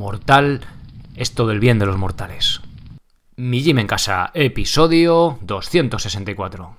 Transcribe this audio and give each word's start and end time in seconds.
mortal 0.00 0.62
es 1.14 1.34
todo 1.34 1.52
el 1.52 1.60
bien 1.60 1.78
de 1.78 1.84
los 1.84 1.98
mortales. 1.98 2.62
Mi 3.36 3.60
Jim 3.60 3.78
en 3.78 3.86
casa, 3.86 4.30
episodio 4.32 5.38
264. 5.42 6.74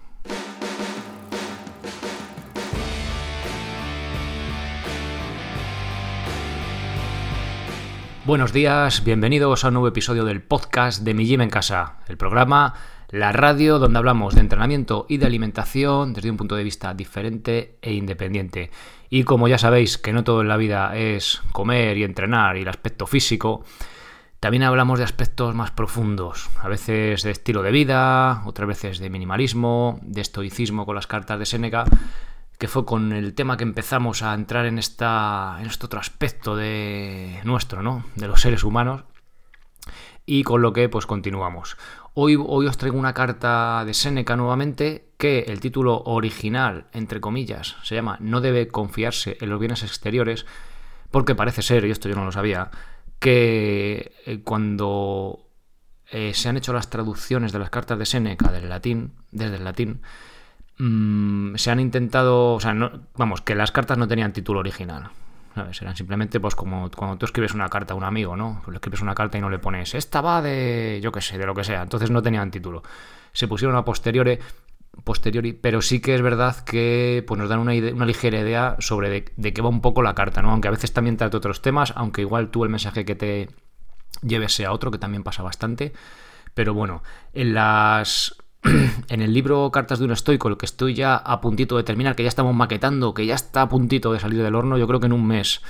Buenos 8.26 8.54
días, 8.54 9.04
bienvenidos 9.04 9.64
a 9.64 9.68
un 9.68 9.76
nuevo 9.76 9.88
episodio 9.88 10.26
del 10.26 10.42
podcast 10.42 11.04
de 11.04 11.14
Mi 11.14 11.26
Gym 11.28 11.42
en 11.42 11.50
Casa, 11.52 11.98
el 12.08 12.18
programa, 12.18 12.74
la 13.10 13.32
radio 13.32 13.78
donde 13.78 14.00
hablamos 14.00 14.34
de 14.34 14.42
entrenamiento 14.42 15.06
y 15.08 15.18
de 15.18 15.28
alimentación 15.28 16.14
desde 16.14 16.32
un 16.32 16.38
punto 16.38 16.56
de 16.56 16.64
vista 16.64 16.96
diferente 16.96 17.78
e 17.84 17.94
independiente. 17.94 18.72
Y 19.12 19.26
como 19.26 19.48
ya 19.48 19.60
sabéis 19.60 20.00
que 20.00 20.14
no 20.14 20.24
todo 20.24 20.42
en 20.42 20.48
la 20.48 20.58
vida 20.58 20.98
es 20.98 21.42
comer 21.52 21.98
y 21.98 22.04
entrenar 22.04 22.58
y 22.58 22.62
el 22.62 22.70
aspecto 22.70 23.06
físico, 23.06 23.64
también 24.40 24.64
hablamos 24.64 24.98
de 24.98 25.06
aspectos 25.06 25.54
más 25.54 25.70
profundos, 25.70 26.50
a 26.60 26.70
veces 26.70 27.22
de 27.22 27.32
estilo 27.32 27.62
de 27.62 27.72
vida, 27.72 28.42
otras 28.46 28.68
veces 28.68 29.00
de 29.00 29.10
minimalismo, 29.10 30.00
de 30.02 30.22
estoicismo 30.22 30.86
con 30.86 30.96
las 30.96 31.08
cartas 31.08 31.38
de 31.38 31.46
Séneca 31.46 31.84
que 32.62 32.68
fue 32.68 32.86
con 32.86 33.12
el 33.12 33.34
tema 33.34 33.58
que 33.58 33.64
empezamos 33.64 34.22
a 34.22 34.36
entrar 34.36 34.68
en, 34.68 34.78
esta, 34.78 35.58
en 35.60 35.66
este 35.66 35.88
otro 35.88 36.00
aspecto 36.00 36.56
de 36.56 37.42
nuestro, 37.44 37.82
¿no? 37.82 38.06
De 38.16 38.28
los 38.28 38.40
seres 38.40 38.64
humanos. 38.64 39.04
Y 40.28 40.44
con 40.44 40.62
lo 40.62 40.72
que 40.72 40.88
pues 40.88 41.08
continuamos. 41.08 41.76
Hoy, 42.14 42.36
os 42.36 42.78
traigo 42.78 42.98
una 42.98 43.14
carta 43.14 43.84
de 43.86 43.94
Séneca 43.94 44.36
nuevamente 44.36 45.08
que 45.18 45.40
el 45.48 45.60
título 45.60 46.02
original, 46.06 46.88
entre 46.92 47.22
comillas, 47.22 47.78
se 47.84 47.96
llama 47.96 48.18
No 48.20 48.42
debe 48.42 48.68
confiarse 48.68 49.38
en 49.40 49.50
los 49.50 49.60
bienes 49.60 49.84
exteriores, 49.84 50.46
porque 51.10 51.36
parece 51.36 51.62
ser, 51.62 51.86
y 51.86 51.92
esto 51.92 52.10
yo 52.10 52.16
no 52.16 52.26
lo 52.26 52.32
sabía, 52.32 52.70
que 53.20 54.14
eh, 54.26 54.42
cuando 54.44 55.48
eh, 56.12 56.34
se 56.34 56.50
han 56.50 56.58
hecho 56.58 56.74
las 56.74 56.90
traducciones 56.90 57.52
de 57.52 57.60
las 57.60 57.70
cartas 57.70 57.98
de 57.98 58.06
Séneca 58.06 58.52
del 58.52 58.68
latín, 58.68 59.14
desde 59.32 59.56
el 59.56 59.64
latín, 59.64 60.02
Mm, 60.84 61.58
se 61.58 61.70
han 61.70 61.80
intentado, 61.80 62.56
o 62.56 62.60
sea, 62.60 62.74
vamos, 63.16 63.42
que 63.42 63.54
las 63.54 63.72
cartas 63.72 64.00
no 64.00 64.08
tenían 64.08 64.34
título 64.34 64.62
original. 64.62 65.12
¿Sabes? 65.56 65.82
Eran 65.82 65.96
simplemente, 65.96 66.40
pues, 66.40 66.56
como 66.56 66.90
cuando 66.92 67.18
tú 67.18 67.26
escribes 67.26 67.54
una 67.54 67.70
carta 67.70 67.94
a 67.94 67.98
un 67.98 68.04
amigo, 68.04 68.36
¿no? 68.36 68.62
Pues 68.64 68.74
le 68.74 68.78
escribes 68.78 69.02
una 69.02 69.16
carta 69.16 69.38
y 69.38 69.42
no 69.42 69.50
le 69.50 69.60
pones, 69.60 69.94
esta 69.96 70.22
va 70.22 70.42
de, 70.42 71.00
yo 71.02 71.12
qué 71.12 71.22
sé, 71.22 71.38
de 71.38 71.46
lo 71.46 71.56
que 71.56 71.64
sea. 71.64 71.82
Entonces 71.84 72.12
no 72.12 72.22
tenían 72.22 72.52
título. 72.52 72.84
Se 73.34 73.48
pusieron 73.48 73.76
a 73.76 73.86
posteriori, 73.86 74.40
posteriori 75.04 75.54
pero 75.54 75.82
sí 75.82 76.02
que 76.02 76.16
es 76.16 76.22
verdad 76.22 76.64
que 76.64 77.24
pues, 77.28 77.40
nos 77.40 77.50
dan 77.50 77.60
una, 77.60 77.74
una 77.94 78.06
ligera 78.06 78.40
idea 78.40 78.76
sobre 78.80 79.10
de, 79.10 79.26
de, 79.36 79.54
qué 79.54 79.62
va 79.62 79.70
un 79.70 79.82
poco 79.82 80.02
la 80.02 80.16
carta, 80.16 80.42
¿no? 80.42 80.52
Aunque 80.52 80.68
a 80.68 80.72
veces 80.72 80.94
también 80.94 81.18
trata 81.18 81.38
otros 81.38 81.62
temas, 81.62 81.94
aunque 81.96 82.22
igual 82.22 82.50
tú 82.50 82.64
el 82.64 82.70
mensaje 82.70 83.06
que 83.06 83.16
te 83.16 83.50
lleves 84.22 84.54
sea 84.54 84.72
otro, 84.72 84.92
que 84.92 84.98
también 84.98 85.24
pasa 85.24 85.44
bastante. 85.44 85.94
Pero 86.54 86.74
bueno, 86.74 87.04
en 87.34 87.54
las 87.54 88.36
en 89.10 89.22
el 89.22 89.34
libro 89.34 89.72
Cartas 89.72 90.00
de 90.00 90.06
un 90.06 90.12
estoico, 90.12 90.48
el 90.48 90.58
que 90.58 90.66
estoy 90.66 90.94
ya 90.94 91.16
a 91.16 91.42
puntito 91.42 91.78
de 91.78 91.84
terminar, 91.84 92.16
que 92.16 92.24
ya 92.24 92.30
estamos 92.30 92.56
maquetando, 92.56 93.14
que 93.14 93.26
ya 93.26 93.36
está 93.36 93.64
a 93.64 93.70
puntito 93.70 94.14
de 94.14 94.20
salir 94.20 94.44
del 94.44 94.56
horno, 94.56 94.78
yo 94.78 94.88
creo 94.88 95.00
que 95.00 95.08
en 95.08 95.14
un 95.14 95.26
mes 95.26 95.62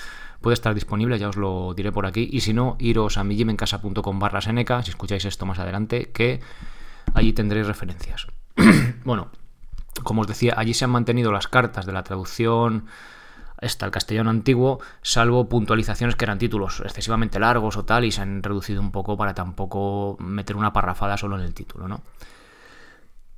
puede 0.41 0.55
estar 0.55 0.73
disponible, 0.73 1.17
ya 1.19 1.29
os 1.29 1.37
lo 1.37 1.73
diré 1.73 1.91
por 1.91 2.05
aquí. 2.05 2.27
Y 2.31 2.41
si 2.41 2.53
no, 2.53 2.75
iros 2.79 3.17
a 3.17 3.23
mijimencasa.com 3.23 4.19
barra 4.19 4.41
Seneca, 4.41 4.83
si 4.83 4.89
escucháis 4.89 5.25
esto 5.25 5.45
más 5.45 5.59
adelante, 5.59 6.11
que 6.11 6.41
allí 7.13 7.31
tendréis 7.33 7.67
referencias. 7.67 8.27
bueno, 9.05 9.29
como 10.03 10.21
os 10.21 10.27
decía, 10.27 10.55
allí 10.57 10.73
se 10.73 10.85
han 10.85 10.91
mantenido 10.91 11.31
las 11.31 11.47
cartas 11.47 11.85
de 11.85 11.93
la 11.93 12.03
traducción 12.03 12.87
hasta 13.61 13.85
el 13.85 13.91
castellano 13.91 14.31
antiguo, 14.31 14.79
salvo 15.03 15.47
puntualizaciones 15.47 16.15
que 16.15 16.25
eran 16.25 16.39
títulos 16.39 16.81
excesivamente 16.83 17.39
largos 17.39 17.77
o 17.77 17.85
tal, 17.85 18.03
y 18.05 18.11
se 18.11 18.21
han 18.21 18.41
reducido 18.41 18.81
un 18.81 18.91
poco 18.91 19.15
para 19.15 19.35
tampoco 19.35 20.17
meter 20.19 20.55
una 20.55 20.73
parrafada 20.73 21.15
solo 21.15 21.37
en 21.37 21.43
el 21.43 21.53
título, 21.53 21.87
¿no? 21.87 22.01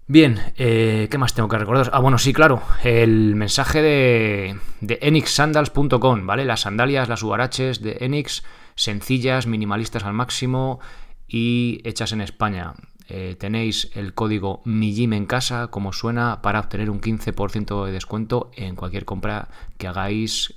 Bien, 0.08 0.38
eh, 0.58 1.08
¿qué 1.10 1.18
más 1.18 1.34
tengo 1.34 1.48
que 1.48 1.58
recordaros? 1.58 1.90
Ah, 1.94 2.00
bueno, 2.00 2.18
sí, 2.18 2.34
claro, 2.34 2.62
el 2.84 3.36
mensaje 3.36 3.82
de, 3.82 4.60
enixsandals.com, 4.82 6.26
¿vale? 6.26 6.44
Las 6.44 6.62
sandalias, 6.62 7.08
las 7.08 7.24
huaraches 7.24 7.82
de 7.82 7.98
Enix, 8.02 8.44
sencillas, 8.76 9.48
minimalistas 9.48 10.04
al 10.04 10.14
máximo 10.14 10.82
y 11.26 11.80
hechas 11.86 12.12
en 12.12 12.20
España. 12.20 12.74
Eh, 13.08 13.38
tenéis 13.40 13.92
el 13.96 14.14
código 14.14 14.62
MIJIM 14.66 15.14
en 15.14 15.26
casa, 15.26 15.68
como 15.68 15.94
suena, 15.94 16.42
para 16.42 16.60
obtener 16.60 16.90
un 16.90 17.00
15% 17.00 17.86
de 17.86 17.92
descuento 17.94 18.52
en 18.56 18.76
cualquier 18.76 19.06
compra 19.06 19.48
que 19.78 19.88
hagáis 19.88 20.54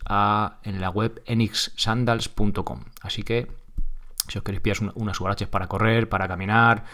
en 0.64 0.80
la 0.80 0.90
web 0.90 1.22
enixsandals.com. 1.24 2.80
Así 3.00 3.22
que, 3.22 3.46
si 4.26 4.38
os 4.38 4.44
queréis 4.44 4.60
pillar 4.60 4.92
unas 4.96 5.20
huaraches 5.20 5.46
para 5.46 5.68
correr, 5.68 6.08
para 6.08 6.26
caminar, 6.26 6.84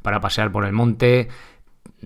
para 0.00 0.20
pasear 0.20 0.50
por 0.50 0.64
el 0.64 0.72
monte, 0.72 1.28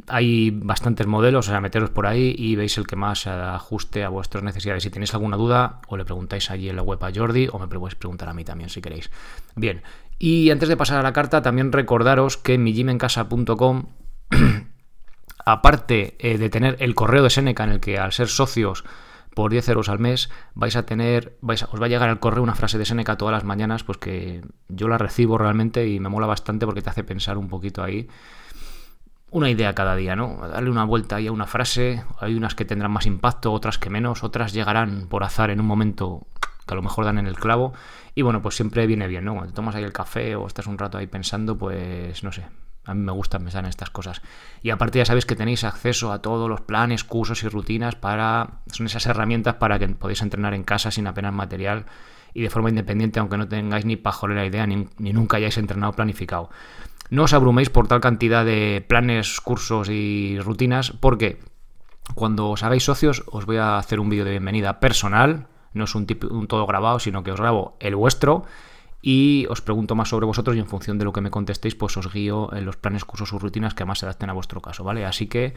hay 0.09 0.50
bastantes 0.50 1.06
modelos, 1.06 1.49
o 1.49 1.50
sea, 1.50 1.60
meteros 1.60 1.91
por 1.91 2.06
ahí 2.06 2.34
y 2.37 2.56
veis 2.56 2.77
el 2.78 2.87
que 2.87 2.97
más 2.97 3.27
ajuste 3.27 4.05
a 4.05 4.09
vuestras 4.09 4.43
necesidades. 4.43 4.82
Si 4.82 4.91
tenéis 4.91 5.15
alguna 5.15 5.37
duda, 5.37 5.81
o 5.88 5.97
le 5.97 6.05
preguntáis 6.05 6.50
allí 6.50 6.69
en 6.69 6.77
la 6.77 6.82
web 6.82 7.03
a 7.05 7.10
Jordi, 7.15 7.49
o 7.50 7.59
me 7.59 7.69
podéis 7.69 7.94
preguntar 7.94 8.28
a 8.28 8.34
mí 8.34 8.44
también 8.44 8.71
si 8.71 8.81
queréis. 8.81 9.10
Bien, 9.55 9.82
y 10.19 10.50
antes 10.50 10.69
de 10.69 10.77
pasar 10.77 10.99
a 10.99 11.03
la 11.03 11.12
carta, 11.12 11.43
también 11.43 11.72
recordaros 11.72 12.37
que 12.37 12.55
en 12.55 12.65
mijimencasa.com, 12.65 13.87
aparte 15.47 16.16
eh, 16.19 16.38
de 16.38 16.50
tener 16.50 16.76
el 16.81 16.94
correo 16.94 17.22
de 17.22 17.31
Seneca 17.31 17.65
en 17.65 17.71
el 17.71 17.81
que 17.81 17.99
al 17.99 18.12
ser 18.12 18.28
socios 18.28 18.84
por 19.34 19.50
10 19.50 19.69
euros 19.69 19.88
al 19.88 19.99
mes 19.99 20.31
vais 20.55 20.76
a 20.76 20.87
tener, 20.87 21.37
vais 21.41 21.62
os 21.65 21.81
va 21.81 21.87
a 21.87 21.88
llegar 21.88 22.09
al 22.09 22.21
correo 22.21 22.43
una 22.43 22.55
frase 22.55 22.78
de 22.78 22.84
Seneca 22.84 23.16
todas 23.16 23.32
las 23.32 23.44
mañanas, 23.44 23.82
pues 23.82 23.99
que 23.99 24.43
yo 24.69 24.88
la 24.88 24.97
recibo 24.97 25.38
realmente 25.38 25.88
y 25.88 25.99
me 25.99 26.09
mola 26.09 26.26
bastante 26.26 26.66
porque 26.66 26.82
te 26.82 26.91
hace 26.91 27.05
pensar 27.05 27.37
un 27.37 27.49
poquito 27.49 27.82
ahí 27.82 28.09
una 29.34 29.50
idea 29.50 29.75
cada 29.75 29.97
día, 29.97 30.15
¿no? 30.15 30.47
Darle 30.47 30.71
una 30.71 30.84
vuelta 30.84 31.17
ahí 31.17 31.27
a 31.27 31.33
una 31.33 31.49
frase. 31.49 32.05
Hay 32.21 32.37
unas 32.37 32.55
que 32.55 32.65
tendrán 32.65 32.93
más 32.93 33.05
impacto, 33.05 33.53
otras 33.53 33.78
que 33.78 33.91
menos, 33.91 34.22
otras 34.22 34.53
llegarán 34.53 35.09
por 35.09 35.25
azar 35.25 35.50
en 35.50 35.59
un 35.59 35.67
momento 35.67 36.28
que 36.65 36.72
a 36.72 36.77
lo 36.77 36.83
mejor 36.83 37.05
dan 37.05 37.19
en 37.19 37.27
el 37.27 37.34
clavo. 37.34 37.73
Y 38.15 38.23
bueno, 38.23 38.43
pues 38.43 38.55
siempre 38.55 38.87
viene 38.87 39.09
bien, 39.09 39.25
¿no? 39.25 39.33
Cuando 39.33 39.50
te 39.50 39.56
tomas 39.56 39.75
ahí 39.75 39.83
el 39.83 39.93
café 39.93 40.37
o 40.37 40.47
estás 40.47 40.69
un 40.69 40.78
rato 40.78 40.99
ahí 40.99 41.09
pensando, 41.09 41.59
pues 41.59 42.23
no 42.23 42.31
sé. 42.31 42.47
A 42.84 42.94
mí 42.94 43.00
me 43.00 43.11
gusta 43.11 43.41
pensar 43.41 43.65
en 43.65 43.71
estas 43.71 43.91
cosas. 43.91 44.23
Y 44.62 44.71
aparte 44.71 44.99
ya 44.99 45.05
sabéis 45.05 45.27
que 45.27 45.34
tenéis 45.34 45.65
acceso 45.65 46.12
a 46.12 46.23
todos 46.23 46.49
los 46.49 46.61
planes, 46.61 47.03
cursos 47.03 47.43
y 47.43 47.49
rutinas 47.49 47.97
para... 47.97 48.61
Son 48.73 48.87
esas 48.87 49.05
herramientas 49.06 49.56
para 49.56 49.81
que 49.81 49.89
podáis 49.89 50.23
entrenar 50.23 50.55
en 50.55 50.62
casa 50.62 50.93
sin 50.93 51.09
apenas 51.09 51.33
material 51.33 51.87
y 52.34 52.43
de 52.43 52.50
forma 52.50 52.69
independiente, 52.69 53.19
aunque 53.19 53.37
no 53.37 53.49
tengáis 53.49 53.84
ni 53.84 53.97
pajolera 53.97 54.47
idea 54.47 54.65
ni, 54.67 54.89
ni 54.99 55.12
nunca 55.12 55.39
hayáis 55.39 55.59
entrenado 55.59 55.93
planificado. 55.93 56.50
No 57.11 57.25
os 57.25 57.33
abruméis 57.33 57.71
por 57.71 57.87
tal 57.87 58.01
cantidad 58.01 58.45
de 58.45 58.85
planes, 58.87 59.41
cursos 59.41 59.89
y 59.91 60.39
rutinas, 60.41 60.93
porque 61.01 61.39
cuando 62.15 62.51
os 62.51 62.63
hagáis 62.63 62.85
socios 62.85 63.25
os 63.27 63.47
voy 63.47 63.59
a 63.59 63.79
hacer 63.79 64.01
un 64.01 64.09
vídeo 64.09 64.25
de 64.25 64.33
bienvenida 64.33 64.81
personal, 64.81 65.47
no 65.73 65.85
es 65.85 65.95
un, 65.95 66.07
un 66.31 66.47
todo 66.47 66.67
grabado, 66.67 66.99
sino 66.99 67.23
que 67.23 67.33
os 67.33 67.41
grabo 67.41 67.77
el 67.81 67.97
vuestro 67.97 68.45
y 69.07 69.47
os 69.51 69.61
pregunto 69.61 69.95
más 69.95 70.09
sobre 70.09 70.25
vosotros 70.25 70.57
y 70.57 70.61
en 70.61 70.67
función 70.67 70.99
de 70.99 71.05
lo 71.05 71.13
que 71.13 71.21
me 71.21 71.31
contestéis, 71.31 71.75
pues 71.75 71.95
os 71.99 72.11
guío 72.11 72.51
en 72.55 72.65
los 72.65 72.77
planes, 72.77 73.05
cursos 73.05 73.35
o 73.35 73.39
rutinas 73.39 73.75
que 73.75 73.85
más 73.85 73.99
se 73.99 74.07
adapten 74.07 74.31
a 74.31 74.33
vuestro 74.33 74.63
caso, 74.63 74.83
¿vale? 74.83 75.05
Así 75.05 75.27
que 75.27 75.53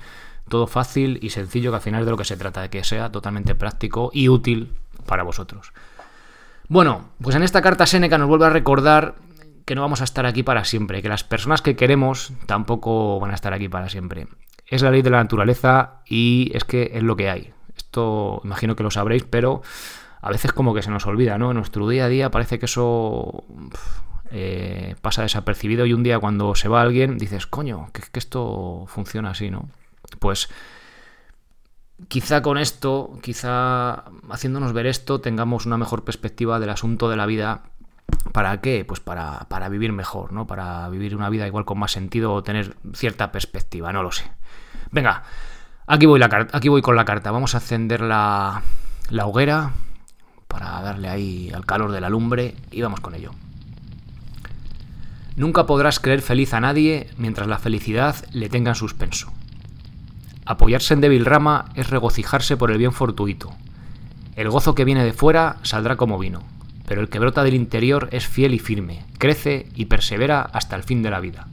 todo 0.50 0.68
fácil 0.68 1.18
y 1.22 1.30
sencillo, 1.30 1.72
que 1.72 1.76
al 1.78 1.82
final 1.82 2.02
es 2.02 2.06
de 2.06 2.12
lo 2.12 2.18
que 2.18 2.26
se 2.26 2.36
trata, 2.36 2.62
de 2.62 2.70
que 2.70 2.84
sea 2.84 3.10
totalmente 3.10 3.56
práctico 3.56 4.12
y 4.14 4.28
útil 4.28 4.74
para 5.06 5.24
vosotros. 5.24 5.72
Bueno, 6.68 7.06
pues 7.22 7.38
en 7.38 7.44
esta 7.44 7.62
carta 7.62 7.86
Seneca 7.86 8.18
nos 8.18 8.28
vuelve 8.28 8.48
a 8.48 8.50
recordar 8.50 9.16
que 9.68 9.76
no 9.76 9.82
vamos 9.82 10.00
a 10.00 10.06
estar 10.06 10.26
aquí 10.26 10.44
para 10.44 10.64
siempre, 10.64 11.02
que 11.02 11.10
las 11.10 11.26
personas 11.26 11.62
que 11.62 11.76
queremos 11.76 12.32
tampoco 12.46 13.20
van 13.20 13.32
a 13.32 13.36
estar 13.36 13.52
aquí 13.52 13.68
para 13.68 13.90
siempre. 13.90 14.28
Es 14.66 14.82
la 14.82 14.92
ley 14.92 15.02
de 15.02 15.10
la 15.10 15.18
naturaleza 15.18 16.04
y 16.08 16.52
es 16.54 16.64
que 16.64 16.92
es 16.94 17.04
lo 17.04 17.18
que 17.18 17.30
hay. 17.30 17.54
Esto 17.76 18.40
imagino 18.46 18.78
que 18.78 18.84
lo 18.84 18.92
sabréis, 18.92 19.26
pero 19.26 19.62
a 20.22 20.30
veces 20.30 20.54
como 20.54 20.74
que 20.74 20.82
se 20.82 20.90
nos 20.90 21.06
olvida, 21.06 21.38
¿no? 21.38 21.52
En 21.52 21.58
nuestro 21.58 21.86
día 21.90 22.06
a 22.06 22.08
día 22.08 22.32
parece 22.32 22.60
que 22.60 22.66
eso 22.66 23.44
eh, 24.32 24.96
pasa 25.02 25.24
desapercibido 25.24 25.86
y 25.86 25.92
un 25.92 26.02
día 26.02 26.18
cuando 26.18 26.56
se 26.56 26.70
va 26.70 26.82
alguien 26.82 27.18
dices, 27.18 27.46
coño, 27.46 27.90
que, 27.92 28.04
que 28.10 28.20
esto 28.20 28.86
funciona 28.88 29.32
así, 29.32 29.52
¿no? 29.52 29.70
Pues 30.20 30.48
quizá 32.08 32.42
con 32.42 32.58
esto, 32.58 33.20
quizá 33.22 34.06
haciéndonos 34.30 34.72
ver 34.72 34.86
esto, 34.88 35.20
tengamos 35.20 35.66
una 35.66 35.78
mejor 35.78 36.06
perspectiva 36.06 36.58
del 36.62 36.70
asunto 36.70 37.10
de 37.10 37.18
la 37.18 37.26
vida 37.26 37.64
¿Para 38.32 38.62
qué? 38.62 38.86
Pues 38.86 39.00
para, 39.00 39.48
para, 39.50 39.68
vivir 39.70 39.92
mejor, 39.92 40.32
¿no? 40.32 40.48
Para 40.48 40.88
vivir 40.90 41.16
una 41.16 41.30
vida 41.30 41.48
igual 41.48 41.66
con 41.66 41.80
más 41.80 41.92
sentido 41.92 42.34
o 42.34 42.44
tener 42.44 42.76
cierta 42.94 43.32
perspectiva, 43.32 43.92
no 43.92 44.04
lo 44.04 44.12
sé. 44.12 44.26
Venga, 44.92 45.24
aquí 45.88 46.06
voy, 46.06 46.20
la, 46.20 46.48
aquí 46.54 46.70
voy 46.70 46.82
con 46.82 46.96
la 46.96 47.06
carta. 47.06 47.32
Vamos 47.32 47.56
a 47.56 47.58
encender 47.58 48.02
la, 48.02 48.62
la 49.10 49.26
hoguera 49.26 49.72
para 50.48 50.82
darle 50.82 51.10
ahí 51.10 51.52
al 51.54 51.66
calor 51.66 51.92
de 51.92 52.02
la 52.02 52.10
lumbre 52.10 52.56
y 52.72 52.82
vamos 52.82 53.00
con 53.00 53.16
ello. 53.16 53.32
Nunca 55.36 55.66
podrás 55.66 56.00
creer 56.00 56.22
feliz 56.22 56.54
a 56.54 56.62
nadie 56.62 57.10
mientras 57.18 57.48
la 57.48 57.60
felicidad 57.60 58.16
le 58.32 58.50
tenga 58.50 58.72
en 58.72 58.76
suspenso. 58.76 59.32
Apoyarse 60.46 60.94
en 60.94 61.02
débil 61.02 61.26
rama 61.26 61.66
es 61.76 61.90
regocijarse 61.90 62.56
por 62.56 62.72
el 62.72 62.78
bien 62.78 62.94
fortuito. 62.94 63.54
El 64.36 64.50
gozo 64.50 64.76
que 64.76 64.86
viene 64.86 65.04
de 65.04 65.14
fuera 65.14 65.58
saldrá 65.64 65.96
como 65.98 66.18
vino 66.18 66.57
pero 66.88 67.02
el 67.02 67.10
que 67.10 67.20
brota 67.20 67.44
del 67.44 67.54
interior 67.54 68.08
es 68.12 68.26
fiel 68.26 68.54
y 68.54 68.60
firme, 68.60 69.06
crece 69.18 69.68
y 69.76 69.86
persevera 69.86 70.42
hasta 70.42 70.78
el 70.78 70.84
fin 70.84 71.04
de 71.04 71.12
la 71.12 71.20
vida. 71.20 71.48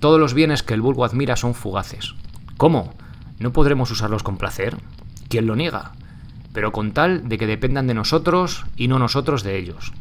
Todos 0.00 0.18
los 0.18 0.34
bienes 0.34 0.64
que 0.64 0.74
el 0.74 0.80
vulgo 0.80 1.04
admira 1.04 1.36
son 1.36 1.54
fugaces. 1.54 2.14
¿Cómo? 2.56 2.92
¿No 3.38 3.52
podremos 3.52 3.92
usarlos 3.92 4.24
con 4.24 4.38
placer? 4.38 4.76
¿Quién 5.28 5.46
lo 5.46 5.54
niega? 5.54 5.92
Pero 6.52 6.72
con 6.72 6.90
tal 6.90 7.28
de 7.28 7.38
que 7.38 7.46
dependan 7.46 7.86
de 7.86 7.94
nosotros 7.94 8.66
y 8.76 8.88
no 8.88 8.98
nosotros 8.98 9.44
de 9.44 9.56
ellos. 9.56 9.92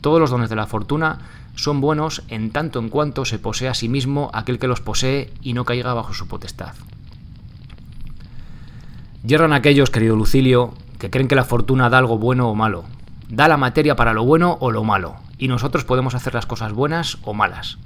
Todos 0.00 0.20
los 0.20 0.30
dones 0.30 0.48
de 0.48 0.56
la 0.56 0.68
fortuna 0.68 1.18
son 1.56 1.80
buenos 1.80 2.22
en 2.28 2.50
tanto 2.50 2.78
en 2.78 2.90
cuanto 2.90 3.24
se 3.24 3.40
posee 3.40 3.66
a 3.66 3.74
sí 3.74 3.88
mismo 3.88 4.30
aquel 4.32 4.60
que 4.60 4.68
los 4.68 4.80
posee 4.80 5.32
y 5.42 5.52
no 5.52 5.64
caiga 5.64 5.94
bajo 5.94 6.14
su 6.14 6.28
potestad. 6.28 6.74
Yerran 9.24 9.52
aquellos, 9.52 9.90
querido 9.90 10.14
Lucilio, 10.14 10.74
que 10.98 11.10
creen 11.10 11.28
que 11.28 11.36
la 11.36 11.44
fortuna 11.44 11.90
da 11.90 11.98
algo 11.98 12.18
bueno 12.18 12.48
o 12.48 12.54
malo. 12.54 12.84
Da 13.28 13.48
la 13.48 13.56
materia 13.56 13.96
para 13.96 14.12
lo 14.12 14.24
bueno 14.24 14.56
o 14.60 14.70
lo 14.70 14.84
malo, 14.84 15.16
y 15.38 15.48
nosotros 15.48 15.84
podemos 15.84 16.14
hacer 16.14 16.34
las 16.34 16.46
cosas 16.46 16.72
buenas 16.72 17.18
o 17.22 17.34
malas. 17.34 17.78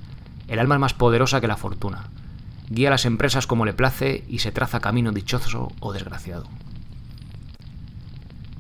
El 0.48 0.58
alma 0.58 0.76
es 0.76 0.80
más 0.80 0.94
poderosa 0.94 1.40
que 1.40 1.48
la 1.48 1.56
fortuna. 1.56 2.04
Guía 2.68 2.90
las 2.90 3.04
empresas 3.04 3.46
como 3.46 3.64
le 3.64 3.74
place 3.74 4.24
y 4.28 4.38
se 4.38 4.52
traza 4.52 4.80
camino 4.80 5.12
dichoso 5.12 5.72
o 5.80 5.92
desgraciado. 5.92 6.44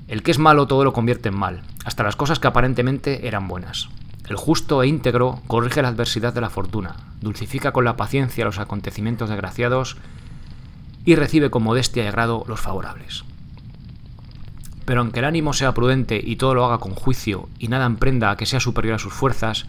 El 0.08 0.22
que 0.22 0.30
es 0.30 0.38
malo 0.38 0.66
todo 0.66 0.84
lo 0.84 0.92
convierte 0.92 1.30
en 1.30 1.38
mal, 1.38 1.62
hasta 1.84 2.02
las 2.02 2.16
cosas 2.16 2.38
que 2.38 2.48
aparentemente 2.48 3.26
eran 3.26 3.48
buenas. 3.48 3.88
El 4.28 4.36
justo 4.36 4.82
e 4.82 4.86
íntegro 4.86 5.40
corrige 5.46 5.82
la 5.82 5.88
adversidad 5.88 6.34
de 6.34 6.42
la 6.42 6.50
fortuna, 6.50 6.96
dulcifica 7.20 7.72
con 7.72 7.84
la 7.84 7.96
paciencia 7.96 8.44
los 8.44 8.58
acontecimientos 8.58 9.30
desgraciados 9.30 9.96
y 11.04 11.14
recibe 11.14 11.50
con 11.50 11.62
modestia 11.62 12.04
y 12.04 12.06
agrado 12.06 12.44
los 12.46 12.60
favorables. 12.60 13.24
Pero 14.84 15.00
aunque 15.00 15.20
el 15.20 15.26
ánimo 15.26 15.52
sea 15.52 15.74
prudente 15.74 16.20
y 16.22 16.36
todo 16.36 16.54
lo 16.54 16.64
haga 16.64 16.78
con 16.78 16.94
juicio 16.94 17.48
y 17.58 17.68
nada 17.68 17.86
emprenda 17.86 18.36
que 18.36 18.46
sea 18.46 18.60
superior 18.60 18.94
a 18.94 18.98
sus 18.98 19.12
fuerzas, 19.12 19.66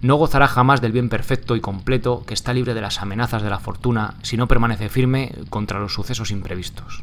no 0.00 0.16
gozará 0.16 0.48
jamás 0.48 0.80
del 0.80 0.92
bien 0.92 1.08
perfecto 1.08 1.56
y 1.56 1.60
completo 1.60 2.24
que 2.26 2.34
está 2.34 2.52
libre 2.52 2.74
de 2.74 2.80
las 2.80 3.00
amenazas 3.00 3.42
de 3.42 3.50
la 3.50 3.58
fortuna 3.58 4.14
si 4.22 4.36
no 4.36 4.48
permanece 4.48 4.88
firme 4.88 5.32
contra 5.48 5.80
los 5.80 5.94
sucesos 5.94 6.30
imprevistos. 6.30 7.02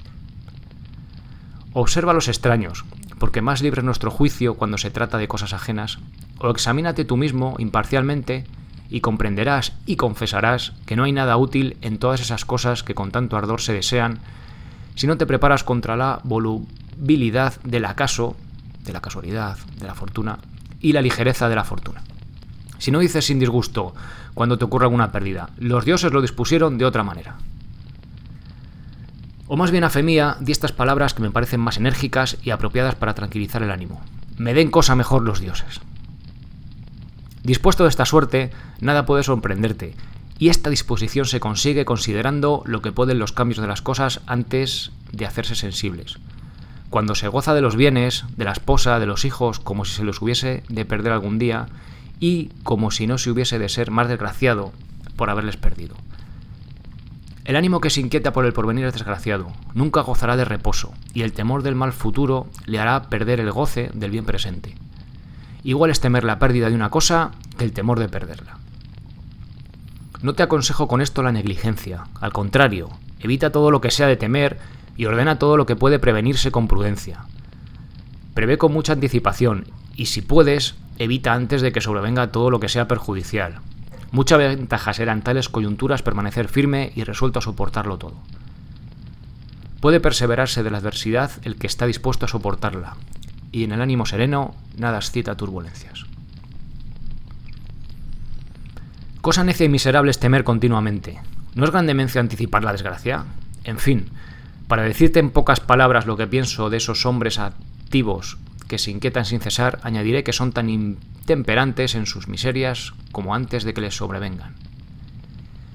Observa 1.74 2.14
los 2.14 2.28
extraños, 2.28 2.86
porque 3.18 3.42
más 3.42 3.62
libre 3.62 3.80
es 3.80 3.86
nuestro 3.86 4.12
juicio 4.12 4.56
cuando 4.56 4.78
se 4.78 4.92
trata 4.92 5.18
de 5.18 5.28
cosas 5.28 5.54
ajenas, 5.54 6.00
o 6.38 6.50
examínate 6.50 7.06
tú 7.06 7.18
mismo 7.18 7.56
imparcialmente 7.60 8.46
y 8.90 9.00
comprenderás 9.00 9.74
y 9.86 9.96
confesarás 9.96 10.74
que 10.86 10.96
no 10.96 11.06
hay 11.06 11.12
nada 11.12 11.38
útil 11.38 11.78
en 11.82 11.98
todas 11.98 12.20
esas 12.20 12.46
cosas 12.46 12.84
que 12.84 12.94
con 12.94 13.10
tanto 13.10 13.38
ardor 13.38 13.62
se 13.62 13.74
desean 13.74 14.20
si 14.96 15.08
no 15.08 15.18
te 15.18 15.26
preparas 15.26 15.64
contra 15.64 15.96
la 15.96 16.20
del 17.02 17.86
acaso, 17.86 18.36
de 18.84 18.94
la 18.94 19.02
casualidad, 19.02 19.58
de 19.80 19.88
la 19.88 19.96
fortuna 19.96 20.38
y 20.80 20.94
la 20.94 21.02
ligereza 21.02 21.50
de 21.50 21.56
la 21.56 21.64
fortuna. 21.64 22.04
Si 22.78 22.92
no 22.92 23.00
dices 23.00 23.26
sin 23.26 23.40
disgusto 23.40 23.94
cuando 24.34 24.58
te 24.58 24.66
ocurra 24.66 24.86
alguna 24.86 25.12
pérdida, 25.12 25.50
los 25.58 25.84
dioses 25.84 26.12
lo 26.12 26.22
dispusieron 26.22 26.78
de 26.78 26.86
otra 26.86 27.04
manera. 27.04 27.38
O 29.48 29.58
más 29.58 29.72
bien 29.72 29.84
a 29.84 29.90
fe 29.90 30.04
mía, 30.04 30.38
di 30.40 30.52
estas 30.52 30.72
palabras 30.72 31.14
que 31.14 31.22
me 31.22 31.32
parecen 31.32 31.60
más 31.60 31.78
enérgicas 31.78 32.38
y 32.42 32.52
apropiadas 32.52 32.96
para 32.96 33.14
tranquilizar 33.14 33.62
el 33.64 33.72
ánimo. 33.72 34.02
Me 34.38 34.54
den 34.54 34.72
cosa 34.72 34.96
mejor 34.96 35.24
los 35.24 35.42
dioses. 35.42 35.82
Dispuesto 37.44 37.84
de 37.84 37.90
esta 37.90 38.06
suerte, 38.06 38.52
nada 38.80 39.06
puede 39.06 39.24
sorprenderte, 39.24 39.96
y 40.38 40.50
esta 40.50 40.70
disposición 40.70 41.26
se 41.26 41.40
consigue 41.40 41.86
considerando 41.86 42.64
lo 42.66 42.82
que 42.82 42.92
pueden 42.92 43.20
los 43.20 43.34
cambios 43.34 43.60
de 43.60 43.68
las 43.68 43.82
cosas 43.82 44.22
antes 44.26 44.92
de 45.12 45.26
hacerse 45.26 45.56
sensibles. 45.56 46.18
Cuando 46.92 47.16
se 47.16 47.30
goza 47.30 47.54
de 47.54 47.62
los 47.62 47.78
bienes, 47.78 48.26
de 48.36 48.44
la 48.44 48.52
esposa, 48.52 49.00
de 49.00 49.06
los 49.06 49.24
hijos, 49.24 49.62
como 49.62 49.86
si 49.86 49.96
se 49.96 50.04
los 50.04 50.22
hubiese 50.22 50.62
de 50.68 50.84
perder 50.84 51.14
algún 51.14 51.40
día, 51.40 51.68
y 52.20 52.50
como 52.64 52.92
si 52.92 53.08
no 53.08 53.18
se 53.18 53.32
hubiese 53.32 53.60
de 53.60 53.70
ser 53.70 53.92
más 53.92 54.10
desgraciado 54.10 54.74
por 55.16 55.30
haberles 55.30 55.56
perdido. 55.56 55.96
El 57.46 57.56
ánimo 57.56 57.80
que 57.80 57.90
se 57.90 58.02
inquieta 58.02 58.34
por 58.34 58.46
el 58.46 58.52
porvenir 58.52 58.86
es 58.86 58.94
desgraciado, 58.94 59.54
nunca 59.74 60.02
gozará 60.02 60.36
de 60.36 60.44
reposo, 60.44 60.92
y 61.14 61.22
el 61.22 61.32
temor 61.32 61.64
del 61.64 61.76
mal 61.76 61.94
futuro 61.94 62.48
le 62.66 62.78
hará 62.78 63.04
perder 63.04 63.40
el 63.40 63.54
goce 63.54 63.90
del 63.94 64.12
bien 64.12 64.26
presente. 64.26 64.76
Igual 65.64 65.92
es 65.92 66.02
temer 66.02 66.26
la 66.26 66.40
pérdida 66.40 66.68
de 66.68 66.76
una 66.76 66.90
cosa 66.90 67.32
que 67.58 67.64
el 67.64 67.72
temor 67.72 68.00
de 68.00 68.10
perderla. 68.10 68.58
No 70.22 70.34
te 70.34 70.44
aconsejo 70.44 70.90
con 70.90 71.00
esto 71.00 71.24
la 71.24 71.32
negligencia, 71.32 72.04
al 72.20 72.34
contrario, 72.34 72.90
evita 73.22 73.50
todo 73.50 73.72
lo 73.72 73.80
que 73.80 73.92
sea 73.92 74.08
de 74.08 74.18
temer 74.18 74.60
y 74.98 75.06
ordena 75.06 75.40
todo 75.40 75.58
lo 75.58 75.66
que 75.66 75.76
puede 75.76 76.00
prevenirse 76.00 76.52
con 76.52 76.68
prudencia. 76.68 77.26
Prevé 78.34 78.58
con 78.58 78.74
mucha 78.74 78.94
anticipación 78.94 79.66
y 79.96 80.08
si 80.08 80.22
puedes, 80.22 80.76
evita 80.98 81.34
antes 81.34 81.62
de 81.62 81.72
que 81.72 81.82
sobrevenga 81.82 82.32
todo 82.32 82.50
lo 82.50 82.60
que 82.60 82.70
sea 82.70 82.88
perjudicial. 82.88 83.60
Mucha 84.12 84.38
ventaja 84.38 84.94
será 84.94 85.14
en 85.14 85.22
tales 85.22 85.50
coyunturas 85.50 86.02
permanecer 86.02 86.48
firme 86.48 86.92
y 86.96 87.04
resuelto 87.04 87.40
a 87.40 87.42
soportarlo 87.42 87.98
todo. 87.98 88.16
Puede 89.80 90.00
perseverarse 90.00 90.64
de 90.64 90.72
la 90.72 90.78
adversidad 90.78 91.32
el 91.44 91.56
que 91.56 91.68
está 91.68 91.88
dispuesto 91.88 92.26
a 92.26 92.30
soportarla, 92.30 92.96
y 93.52 93.64
en 93.64 93.72
el 93.72 93.82
ánimo 93.82 94.06
sereno 94.06 94.54
nada 94.78 94.98
excita 94.98 95.36
turbulencias. 95.36 96.06
Cosa 99.22 99.44
necia 99.44 99.66
y 99.66 99.70
miserable 99.70 100.12
es 100.12 100.20
temer 100.20 100.44
continuamente. 100.44 101.20
¿No 101.56 101.64
es 101.64 101.72
gran 101.72 101.88
demencia 101.88 102.22
anticipar 102.22 102.64
la 102.64 102.72
desgracia? 102.72 103.26
En 103.64 103.78
fin, 103.78 104.10
para 104.72 104.84
decirte 104.84 105.20
en 105.20 105.32
pocas 105.32 105.60
palabras 105.60 106.06
lo 106.06 106.16
que 106.16 106.28
pienso 106.28 106.70
de 106.70 106.78
esos 106.78 107.06
hombres 107.06 107.40
activos 107.40 108.38
que 108.70 108.78
se 108.78 108.90
inquietan 108.90 109.26
sin 109.26 109.42
cesar, 109.42 109.82
añadiré 109.84 110.24
que 110.24 110.32
son 110.32 110.54
tan 110.54 110.70
intemperantes 110.70 111.94
en 111.94 112.06
sus 112.06 112.30
miserias 112.30 112.94
como 113.12 113.36
antes 113.36 113.66
de 113.66 113.74
que 113.74 113.82
les 113.82 113.98
sobrevengan. 113.98 114.56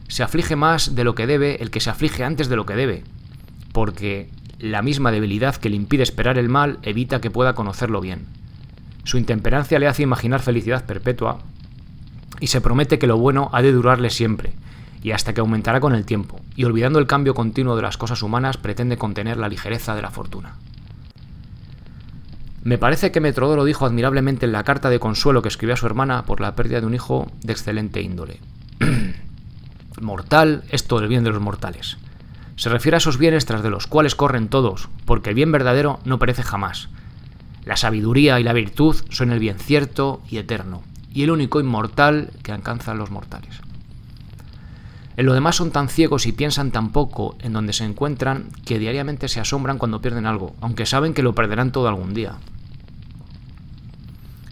Se 0.08 0.22
aflige 0.22 0.56
más 0.56 0.94
de 0.94 1.04
lo 1.04 1.14
que 1.14 1.26
debe 1.26 1.56
el 1.56 1.70
que 1.70 1.80
se 1.80 1.90
aflige 1.90 2.24
antes 2.24 2.48
de 2.48 2.56
lo 2.56 2.64
que 2.64 2.74
debe, 2.74 3.04
porque 3.74 4.30
la 4.60 4.80
misma 4.80 5.12
debilidad 5.12 5.56
que 5.56 5.68
le 5.68 5.76
impide 5.76 6.02
esperar 6.02 6.38
el 6.38 6.48
mal 6.48 6.78
evita 6.80 7.20
que 7.20 7.30
pueda 7.30 7.54
conocerlo 7.54 8.00
bien. 8.00 8.24
Su 9.04 9.18
intemperancia 9.18 9.78
le 9.78 9.88
hace 9.88 10.04
imaginar 10.04 10.40
felicidad 10.40 10.86
perpetua 10.86 11.40
y 12.40 12.46
se 12.46 12.62
promete 12.62 12.98
que 12.98 13.06
lo 13.06 13.18
bueno 13.18 13.50
ha 13.52 13.60
de 13.60 13.72
durarle 13.72 14.08
siempre, 14.08 14.54
y 15.02 15.10
hasta 15.10 15.34
que 15.34 15.42
aumentará 15.42 15.80
con 15.80 15.94
el 15.94 16.06
tiempo, 16.06 16.40
y 16.56 16.64
olvidando 16.64 16.98
el 16.98 17.06
cambio 17.06 17.34
continuo 17.34 17.76
de 17.76 17.82
las 17.82 17.98
cosas 17.98 18.22
humanas 18.22 18.56
pretende 18.56 18.96
contener 18.96 19.36
la 19.36 19.48
ligereza 19.48 19.94
de 19.94 20.02
la 20.02 20.10
fortuna. 20.10 20.54
Me 22.64 22.78
parece 22.78 23.12
que 23.12 23.20
Metrodoro 23.20 23.64
dijo 23.64 23.86
admirablemente 23.86 24.46
en 24.46 24.52
la 24.52 24.64
carta 24.64 24.90
de 24.90 24.98
consuelo 24.98 25.40
que 25.40 25.48
escribió 25.48 25.74
a 25.74 25.76
su 25.76 25.86
hermana 25.86 26.24
por 26.24 26.40
la 26.40 26.56
pérdida 26.56 26.80
de 26.80 26.86
un 26.86 26.94
hijo 26.94 27.30
de 27.42 27.52
excelente 27.52 28.02
índole. 28.02 28.40
Mortal 30.00 30.64
es 30.70 30.88
todo 30.88 31.00
el 31.00 31.08
bien 31.08 31.22
de 31.22 31.30
los 31.30 31.40
mortales. 31.40 31.96
Se 32.56 32.68
refiere 32.68 32.96
a 32.96 32.98
esos 32.98 33.18
bienes 33.18 33.46
tras 33.46 33.62
de 33.62 33.70
los 33.70 33.86
cuales 33.86 34.14
corren 34.14 34.48
todos, 34.48 34.88
porque 35.04 35.30
el 35.30 35.36
bien 35.36 35.52
verdadero 35.52 36.00
no 36.04 36.18
perece 36.18 36.42
jamás. 36.42 36.88
La 37.64 37.76
sabiduría 37.76 38.40
y 38.40 38.42
la 38.42 38.52
virtud 38.52 38.96
son 39.10 39.30
el 39.30 39.38
bien 39.38 39.58
cierto 39.58 40.22
y 40.28 40.38
eterno, 40.38 40.82
y 41.12 41.22
el 41.22 41.30
único 41.30 41.60
inmortal 41.60 42.30
que 42.42 42.52
alcanzan 42.52 42.98
los 42.98 43.10
mortales. 43.10 43.60
En 45.16 45.24
lo 45.24 45.32
demás 45.32 45.56
son 45.56 45.70
tan 45.70 45.88
ciegos 45.88 46.26
y 46.26 46.32
piensan 46.32 46.72
tan 46.72 46.90
poco 46.92 47.36
en 47.40 47.54
donde 47.54 47.72
se 47.72 47.84
encuentran 47.84 48.48
que 48.66 48.78
diariamente 48.78 49.28
se 49.28 49.40
asombran 49.40 49.78
cuando 49.78 50.02
pierden 50.02 50.26
algo, 50.26 50.54
aunque 50.60 50.84
saben 50.84 51.14
que 51.14 51.22
lo 51.22 51.34
perderán 51.34 51.72
todo 51.72 51.88
algún 51.88 52.12
día. 52.12 52.34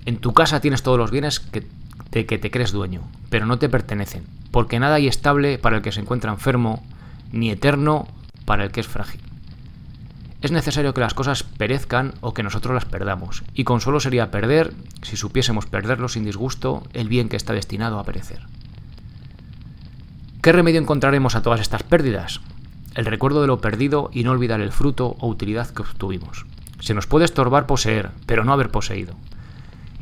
En 0.07 0.17
tu 0.19 0.33
casa 0.33 0.61
tienes 0.61 0.83
todos 0.83 0.99
los 0.99 1.11
bienes 1.11 1.41
que, 1.41 1.67
de 2.11 2.25
que 2.25 2.39
te 2.39 2.51
crees 2.51 2.73
dueño, 2.73 3.03
pero 3.29 3.45
no 3.45 3.59
te 3.59 3.69
pertenecen, 3.69 4.25
porque 4.51 4.79
nada 4.79 4.95
hay 4.95 5.07
estable 5.07 5.59
para 5.59 5.77
el 5.77 5.83
que 5.83 5.93
se 5.93 6.01
encuentra 6.01 6.33
enfermo 6.33 6.83
ni 7.31 7.51
eterno 7.51 8.09
para 8.47 8.65
el 8.65 8.71
que 8.71 8.81
es 8.81 8.89
frágil. 8.89 9.21
Es 10.41 10.51
necesario 10.51 10.95
que 10.95 11.01
las 11.01 11.15
cosas 11.15 11.43
perezcan 11.43 12.15
o 12.21 12.33
que 12.35 12.43
nosotros 12.43 12.75
las 12.75 12.85
perdamos, 12.85 13.45
y 13.55 13.65
consuelo 13.65 14.01
sería 14.01 14.31
perder, 14.31 14.73
si 15.03 15.17
supiésemos 15.17 15.67
perderlo 15.67 16.09
sin 16.09 16.25
disgusto, 16.25 16.83
el 16.93 17.09
bien 17.09 17.29
que 17.29 17.37
está 17.37 17.53
destinado 17.53 17.99
a 17.99 18.05
perecer. 18.05 18.47
¿Qué 20.45 20.53
remedio 20.53 20.79
encontraremos 20.79 21.37
a 21.37 21.43
todas 21.43 21.63
estas 21.63 21.85
pérdidas? 21.85 22.43
El 22.95 23.07
recuerdo 23.07 23.41
de 23.41 23.47
lo 23.47 23.63
perdido 23.63 24.11
y 24.13 24.25
no 24.25 24.31
olvidar 24.31 24.61
el 24.61 24.73
fruto 24.73 25.17
o 25.19 25.27
utilidad 25.27 25.71
que 25.71 25.81
obtuvimos. 25.81 26.45
Se 26.81 26.93
nos 26.93 27.07
puede 27.07 27.25
estorbar 27.25 27.65
poseer, 27.65 28.11
pero 28.27 28.45
no 28.45 28.53
haber 28.53 28.71
poseído. 28.71 29.15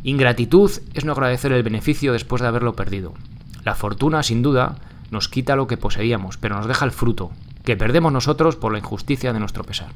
Ingratitud 0.03 0.73
es 0.95 1.05
no 1.05 1.13
agradecer 1.13 1.53
el 1.53 1.63
beneficio 1.63 2.13
después 2.13 2.43
de 2.43 2.49
haberlo 2.49 2.75
perdido. 2.75 3.15
La 3.63 3.77
fortuna, 3.77 4.25
sin 4.25 4.43
duda, 4.43 4.79
nos 5.13 5.29
quita 5.29 5.55
lo 5.55 5.69
que 5.69 5.77
poseíamos, 5.77 6.39
pero 6.39 6.57
nos 6.57 6.67
deja 6.67 6.87
el 6.87 6.91
fruto, 6.91 7.31
que 7.65 7.77
perdemos 7.77 8.13
nosotros 8.13 8.57
por 8.57 8.73
la 8.73 8.79
injusticia 8.79 9.33
de 9.33 9.39
nuestro 9.39 9.63
pesar. 9.63 9.93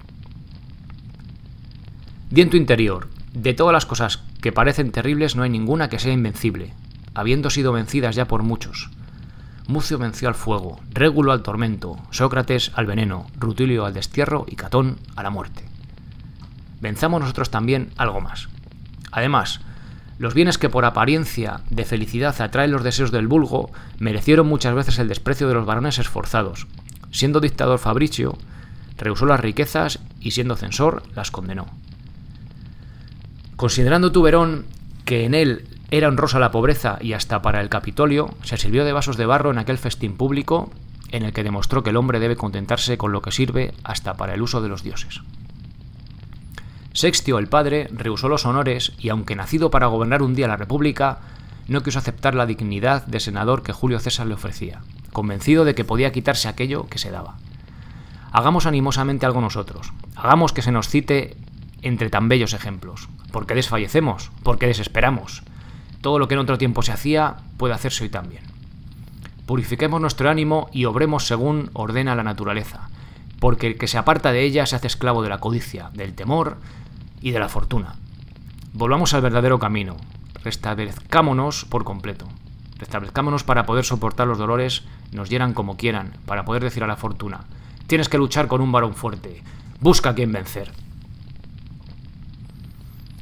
Di 2.31 2.43
en 2.43 2.51
tu 2.51 2.57
interior, 2.57 3.09
de 3.33 3.53
todas 3.53 3.73
las 3.73 3.85
cosas 3.85 4.23
que 4.41 4.53
parecen 4.53 4.93
terribles 4.93 5.35
no 5.35 5.43
hay 5.43 5.51
ninguna 5.51 5.89
que 5.89 5.99
sea 5.99 6.13
invencible, 6.13 6.73
habiendo 7.15 7.51
sido 7.51 7.73
vencidas 7.73 8.15
ya 8.15 8.29
por 8.29 8.45
muchos. 8.45 8.91
Mucio 9.69 9.99
venció 9.99 10.29
al 10.29 10.35
fuego, 10.35 10.79
Régulo 10.91 11.33
al 11.33 11.43
tormento, 11.43 11.99
Sócrates 12.11 12.71
al 12.75 12.87
veneno, 12.87 13.27
Rutilio 13.39 13.85
al 13.85 13.95
destierro 13.95 14.47
y 14.49 14.55
Catón 14.55 14.99
a 15.17 15.23
la 15.23 15.31
muerte. 15.31 15.65
venzamos 16.81 17.21
nosotros 17.21 17.51
también 17.51 17.91
algo 17.97 18.21
más. 18.21 18.49
Además, 19.11 19.61
los 20.19 20.35
bienes 20.35 20.57
que 20.57 20.69
por 20.69 20.85
apariencia 20.85 21.61
de 21.69 21.85
felicidad 21.85 22.41
atraen 22.41 22.71
los 22.71 22.85
deseos 22.85 23.11
del 23.11 23.29
vulgo 23.29 23.71
merecieron 23.99 24.47
muchas 24.47 24.75
veces 24.75 24.99
el 24.99 25.09
desprecio 25.09 25.49
de 25.49 25.55
los 25.55 25.67
varones 25.67 25.99
esforzados. 25.99 26.67
Siendo 27.11 27.41
dictador 27.41 27.79
Fabricio, 27.79 28.39
rehusó 28.97 29.27
las 29.27 29.41
riquezas 29.41 29.99
y 30.21 30.31
siendo 30.31 30.57
censor, 30.57 31.03
las 31.15 31.31
condenó. 31.31 31.67
Considerando 33.57 34.13
Tuberón 34.13 34.67
que 35.05 35.25
en 35.25 35.35
él 35.35 35.65
era 35.91 36.09
honrosa 36.09 36.39
la 36.39 36.51
pobreza 36.51 36.99
y 37.01 37.13
hasta 37.13 37.43
para 37.43 37.61
el 37.61 37.69
Capitolio, 37.69 38.35
se 38.43 38.57
sirvió 38.57 38.85
de 38.85 38.93
vasos 38.93 39.17
de 39.17 39.27
barro 39.27 39.51
en 39.51 39.59
aquel 39.59 39.79
festín 39.79 40.17
público 40.17 40.71
en 41.13 41.23
el 41.23 41.33
que 41.33 41.45
demostró 41.45 41.83
que 41.83 41.91
el 41.91 41.97
hombre 41.97 42.19
debe 42.19 42.37
contentarse 42.37 42.99
con 42.99 43.13
lo 43.13 43.23
que 43.23 43.31
sirve 43.31 43.73
hasta 43.85 44.15
para 44.15 44.35
el 44.35 44.43
uso 44.43 44.61
de 44.61 44.69
los 44.69 44.83
dioses. 44.83 45.23
Sextio 46.93 47.39
el 47.39 47.49
padre 47.49 47.89
rehusó 47.93 48.29
los 48.29 48.47
honores 48.47 48.93
y 48.99 49.11
aunque 49.11 49.37
nacido 49.37 49.71
para 49.71 49.87
gobernar 49.87 50.23
un 50.23 50.35
día 50.35 50.49
la 50.49 50.57
República, 50.57 51.19
no 51.69 51.83
quiso 51.83 51.99
aceptar 51.99 52.35
la 52.35 52.47
dignidad 52.47 53.07
de 53.07 53.21
senador 53.21 53.63
que 53.63 53.73
Julio 53.73 53.99
César 53.99 54.27
le 54.27 54.35
ofrecía, 54.35 54.81
convencido 55.13 55.65
de 55.65 55.75
que 55.75 55.85
podía 55.85 56.13
quitarse 56.13 56.49
aquello 56.49 56.87
que 56.89 56.99
se 56.99 57.11
daba. 57.11 57.37
Hagamos 58.33 58.67
animosamente 58.67 59.27
algo 59.27 59.41
nosotros, 59.41 59.93
hagamos 60.15 60.53
que 60.53 60.63
se 60.63 60.73
nos 60.73 60.89
cite 60.89 61.37
entre 61.83 62.11
tan 62.11 62.29
bellos 62.29 62.55
ejemplos, 62.55 63.09
porque 63.31 63.55
desfallecemos, 63.55 64.31
porque 64.43 64.67
desesperamos. 64.67 65.43
Todo 66.07 66.21
lo 66.21 66.29
que 66.29 66.35
en 66.35 66.41
otro 66.41 66.57
tiempo 66.57 66.83
se 66.83 66.93
hacía 66.93 67.35
puede 67.57 67.75
hacerse 67.75 68.05
hoy 68.05 68.11
también. 68.11 68.45
Purifiquemos 69.45 70.01
nuestro 70.01 70.31
ánimo 70.31 70.69
y 70.73 70.85
obremos 70.85 71.27
según 71.27 71.69
ordena 71.73 72.15
la 72.15 72.23
naturaleza, 72.23 72.91
porque 73.41 73.67
el 73.67 73.77
que 73.77 73.89
se 73.89 73.99
aparta 73.99 74.31
de 74.31 74.45
ella 74.45 74.67
se 74.67 74.77
hace 74.77 74.87
esclavo 74.87 75.25
de 75.25 75.31
la 75.31 75.39
codicia, 75.39 75.91
del 75.95 76.15
temor 76.15 76.59
y 77.21 77.33
de 77.33 77.41
la 77.41 77.49
fortuna. 77.49 77.97
Volvamos 78.73 79.15
al 79.15 79.23
verdadero 79.23 79.59
camino, 79.59 79.97
restablezcámonos 80.45 81.65
por 81.65 81.83
completo. 81.83 82.29
Restablezcámonos 82.79 83.43
para 83.43 83.67
poder 83.67 83.85
soportar 83.85 84.29
los 84.29 84.39
dolores, 84.39 84.85
nos 85.11 85.29
hieran 85.29 85.55
como 85.55 85.77
quieran, 85.77 86.13
para 86.25 86.45
poder 86.45 86.63
decir 86.63 86.85
a 86.85 86.87
la 86.87 86.95
fortuna, 86.95 87.47
tienes 87.89 88.09
que 88.09 88.19
luchar 88.19 88.47
con 88.47 88.61
un 88.61 88.71
varón 88.71 88.95
fuerte, 88.95 89.43
busca 89.81 90.11
a 90.11 90.15
quien 90.15 90.31
vencer. 90.31 90.71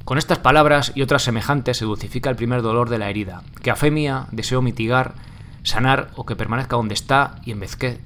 Con 0.05 0.19
estas 0.19 0.39
palabras 0.39 0.93
y 0.95 1.01
otras 1.01 1.23
semejantes 1.23 1.79
se 1.79 1.87
dulcifica 1.87 2.29
el 2.29 2.37
primer 2.37 2.61
dolor 2.61 2.91
de 2.91 2.99
la 2.99 3.09
herida, 3.09 3.43
que 3.63 3.71
a 3.71 3.77
fe 3.77 3.91
mía 3.91 4.27
deseo 4.33 4.61
mitigar, 4.61 5.15
sanar 5.63 6.11
o 6.15 6.27
que 6.27 6.37
permanezca 6.37 6.77
donde 6.77 6.93
está 6.93 7.37
y, 7.47 7.55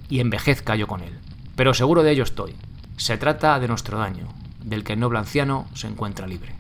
y 0.09 0.21
envejezca 0.21 0.77
yo 0.77 0.87
con 0.87 1.01
él. 1.01 1.19
Pero 1.57 1.75
seguro 1.75 2.05
de 2.05 2.13
ello 2.13 2.23
estoy. 2.23 2.55
Se 2.97 3.19
trata 3.19 3.59
de 3.59 3.67
nuestro 3.67 3.99
daño, 3.99 4.29
del 4.63 4.85
que 4.85 4.93
el 4.93 5.01
noble 5.01 5.19
anciano 5.19 5.67
se 5.75 5.89
encuentra 5.89 6.29
libre. 6.29 6.55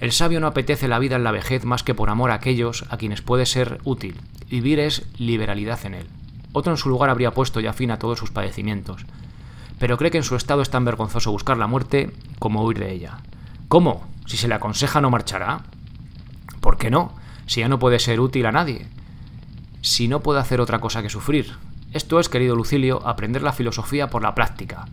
El 0.00 0.10
sabio 0.10 0.40
no 0.40 0.48
apetece 0.48 0.88
la 0.88 0.98
vida 0.98 1.14
en 1.14 1.22
la 1.22 1.32
vejez 1.32 1.64
más 1.64 1.84
que 1.84 1.94
por 1.94 2.10
amor 2.10 2.32
a 2.32 2.34
aquellos 2.34 2.84
a 2.90 2.96
quienes 2.96 3.22
puede 3.22 3.46
ser 3.46 3.78
útil. 3.84 4.16
Vivir 4.50 4.80
es 4.80 5.06
liberalidad 5.18 5.78
en 5.84 5.94
él. 5.94 6.06
Otro 6.52 6.72
en 6.72 6.78
su 6.78 6.88
lugar 6.88 7.10
habría 7.10 7.30
puesto 7.30 7.60
ya 7.60 7.72
fin 7.72 7.92
a 7.92 7.98
todos 8.00 8.18
sus 8.18 8.32
padecimientos, 8.32 9.06
pero 9.78 9.96
cree 9.98 10.10
que 10.10 10.18
en 10.18 10.24
su 10.24 10.34
estado 10.34 10.62
es 10.62 10.70
tan 10.70 10.84
vergonzoso 10.84 11.30
buscar 11.30 11.56
la 11.58 11.68
muerte 11.68 12.10
como 12.40 12.64
huir 12.64 12.80
de 12.80 12.92
ella. 12.92 13.18
¿Cómo? 13.68 14.06
Si 14.26 14.38
se 14.38 14.48
le 14.48 14.54
aconseja 14.54 15.02
no 15.02 15.10
marchará. 15.10 15.60
¿Por 16.60 16.78
qué 16.78 16.90
no? 16.90 17.12
Si 17.46 17.60
ya 17.60 17.68
no 17.68 17.78
puede 17.78 17.98
ser 17.98 18.18
útil 18.18 18.46
a 18.46 18.52
nadie. 18.52 18.88
Si 19.82 20.08
no 20.08 20.20
puede 20.20 20.40
hacer 20.40 20.60
otra 20.60 20.80
cosa 20.80 21.02
que 21.02 21.10
sufrir. 21.10 21.54
Esto 21.92 22.18
es, 22.18 22.30
querido 22.30 22.56
Lucilio, 22.56 23.06
aprender 23.06 23.42
la 23.42 23.52
filosofía 23.52 24.08
por 24.08 24.22
la 24.22 24.34
práctica, 24.34 24.86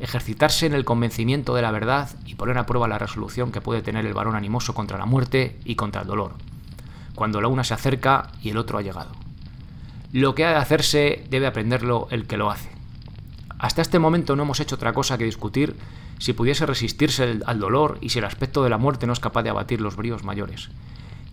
ejercitarse 0.00 0.66
en 0.66 0.74
el 0.74 0.84
convencimiento 0.84 1.54
de 1.54 1.62
la 1.62 1.70
verdad 1.70 2.10
y 2.26 2.34
poner 2.34 2.58
a 2.58 2.66
prueba 2.66 2.88
la 2.88 2.98
resolución 2.98 3.52
que 3.52 3.60
puede 3.60 3.82
tener 3.82 4.04
el 4.04 4.14
varón 4.14 4.34
animoso 4.34 4.74
contra 4.74 4.98
la 4.98 5.06
muerte 5.06 5.58
y 5.64 5.76
contra 5.76 6.02
el 6.02 6.08
dolor, 6.08 6.34
cuando 7.14 7.40
la 7.40 7.48
una 7.48 7.64
se 7.64 7.72
acerca 7.72 8.32
y 8.42 8.50
el 8.50 8.58
otro 8.58 8.76
ha 8.76 8.82
llegado. 8.82 9.12
Lo 10.12 10.34
que 10.34 10.44
ha 10.44 10.50
de 10.50 10.56
hacerse 10.56 11.24
debe 11.30 11.46
aprenderlo 11.46 12.06
el 12.10 12.26
que 12.26 12.36
lo 12.36 12.50
hace. 12.50 12.70
Hasta 13.62 13.80
este 13.80 14.00
momento 14.00 14.34
no 14.34 14.42
hemos 14.42 14.58
hecho 14.58 14.74
otra 14.74 14.92
cosa 14.92 15.16
que 15.16 15.24
discutir 15.24 15.76
si 16.18 16.32
pudiese 16.32 16.66
resistirse 16.66 17.38
al 17.46 17.60
dolor 17.60 17.96
y 18.00 18.08
si 18.08 18.18
el 18.18 18.24
aspecto 18.24 18.64
de 18.64 18.70
la 18.70 18.76
muerte 18.76 19.06
no 19.06 19.12
es 19.12 19.20
capaz 19.20 19.44
de 19.44 19.50
abatir 19.50 19.80
los 19.80 19.94
bríos 19.94 20.24
mayores. 20.24 20.68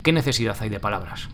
¿Qué 0.03 0.13
necesidad 0.13 0.55
hay 0.59 0.69
de 0.69 0.79
palabras? 0.79 1.27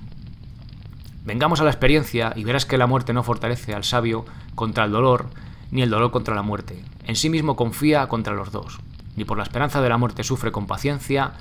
Vengamos 1.26 1.60
a 1.60 1.66
la 1.66 1.72
experiencia 1.72 2.32
y 2.38 2.46
verás 2.46 2.66
que 2.66 2.78
la 2.78 2.88
muerte 2.88 3.12
no 3.12 3.24
fortalece 3.24 3.76
al 3.76 3.84
sabio 3.84 4.24
contra 4.56 4.86
el 4.86 4.94
dolor, 4.94 5.28
ni 5.70 5.82
el 5.82 5.90
dolor 5.90 6.12
contra 6.12 6.34
la 6.34 6.44
muerte. 6.44 6.82
En 7.04 7.18
sí 7.18 7.30
mismo 7.30 7.58
confía 7.58 8.08
contra 8.08 8.34
los 8.34 8.54
dos. 8.54 8.80
Ni 9.18 9.26
por 9.26 9.38
la 9.38 9.44
esperanza 9.44 9.82
de 9.82 9.90
la 9.90 9.98
muerte 9.98 10.24
sufre 10.24 10.54
con 10.54 10.66
paciencia, 10.66 11.34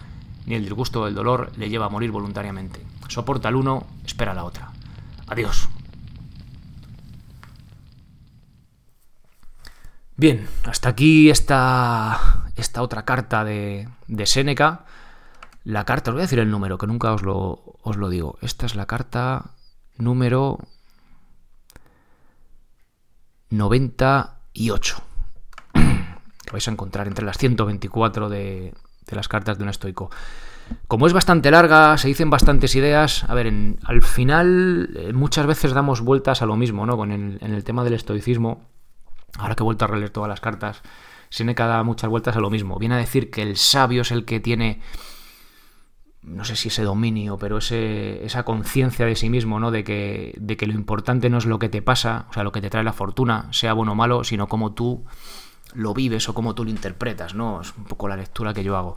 ni 0.47 0.57
el 0.57 0.65
disgusto 0.65 1.05
del 1.05 1.15
dolor 1.15 1.53
le 1.57 1.69
lleva 1.69 1.87
a 1.87 1.91
morir 1.91 2.11
voluntariamente. 2.11 2.85
Soporta 3.07 3.51
el 3.51 3.55
uno, 3.55 3.87
espera 4.05 4.35
la 4.35 4.43
otra. 4.43 4.73
Adiós. 5.29 5.69
Bien, 10.17 10.47
hasta 10.65 10.91
aquí 10.91 11.29
esta, 11.29 12.45
esta 12.55 12.83
otra 12.83 13.05
carta 13.05 13.43
de, 13.45 13.89
de 14.07 14.27
Séneca. 14.27 14.85
La 15.65 15.85
carta, 15.85 16.11
os 16.11 16.15
voy 16.15 16.21
a 16.21 16.27
decir 16.27 16.39
el 16.39 16.51
número, 16.51 16.79
que 16.79 16.87
nunca 16.87 17.13
os 17.13 17.23
lo, 17.23 17.79
os 17.83 17.97
lo 17.97 18.09
digo. 18.09 18.39
Esta 18.41 18.65
es 18.67 18.77
la 18.77 18.87
carta 18.87 19.55
número 19.99 20.61
98. 23.51 25.03
Que 25.73 26.53
vais 26.53 26.69
a 26.69 26.71
encontrar 26.71 27.09
entre 27.09 27.25
las 27.25 27.39
124 27.39 28.29
de, 28.29 28.73
de 29.07 29.17
las 29.17 29.27
cartas 29.27 29.59
de 29.59 29.65
un 29.65 29.71
estoico. 29.71 30.11
Como 30.87 31.09
es 31.09 31.13
bastante 31.13 31.51
larga, 31.51 31.99
se 31.99 32.07
dicen 32.07 32.31
bastantes 32.31 32.77
ideas. 32.77 33.25
A 33.25 33.35
ver, 33.35 33.53
al 33.83 34.03
final 34.03 34.91
eh, 34.95 35.13
muchas 35.13 35.47
veces 35.47 35.73
damos 35.73 36.03
vueltas 36.03 36.41
a 36.41 36.47
lo 36.47 36.55
mismo, 36.55 36.87
¿no? 36.87 36.97
Con 36.97 37.11
en 37.11 37.41
el 37.43 37.65
tema 37.65 37.83
del 37.83 37.95
estoicismo 37.95 38.74
ahora 39.39 39.55
que 39.55 39.63
he 39.63 39.65
vuelto 39.65 39.85
a 39.85 39.89
releer 39.89 40.11
todas 40.11 40.29
las 40.29 40.41
cartas, 40.41 40.83
Seneca 41.31 41.67
da 41.67 41.83
muchas 41.83 42.11
vueltas 42.11 42.37
a 42.37 42.41
lo 42.41 42.51
mismo. 42.51 42.79
Viene 42.79 42.95
a 42.95 42.99
decir 42.99 43.31
que 43.31 43.43
el 43.43 43.57
sabio 43.57 44.03
es 44.03 44.13
el 44.13 44.25
que 44.25 44.39
tiene, 44.41 44.81
no 46.23 46.45
sé 46.45 46.55
si 46.55 46.69
ese 46.69 46.85
dominio, 46.85 47.39
pero 47.39 47.59
ese, 47.59 48.25
esa 48.25 48.45
conciencia 48.45 49.05
de 49.07 49.17
sí 49.17 49.29
mismo, 49.29 49.59
¿no? 49.59 49.71
De 49.71 49.83
que, 49.83 50.35
de 50.39 50.57
que 50.57 50.67
lo 50.67 50.75
importante 50.75 51.31
no 51.31 51.39
es 51.39 51.47
lo 51.47 51.59
que 51.59 51.69
te 51.69 51.83
pasa, 51.83 52.27
o 52.31 52.33
sea, 52.33 52.45
lo 52.45 52.53
que 52.53 52.61
te 52.61 52.71
trae 52.71 52.85
la 52.85 52.93
fortuna, 52.93 53.49
sea 53.51 53.73
bueno 53.73 53.93
o 53.93 53.95
malo, 53.97 54.23
sino 54.23 54.47
cómo 54.47 54.75
tú 54.75 55.05
lo 55.75 55.93
vives 55.93 56.29
o 56.29 56.35
cómo 56.35 56.55
tú 56.55 56.65
lo 56.65 56.71
interpretas, 56.71 57.35
¿no? 57.35 57.61
Es 57.61 57.75
un 57.77 57.85
poco 57.85 58.07
la 58.07 58.17
lectura 58.17 58.55
que 58.55 58.63
yo 58.63 58.77
hago. 58.77 58.97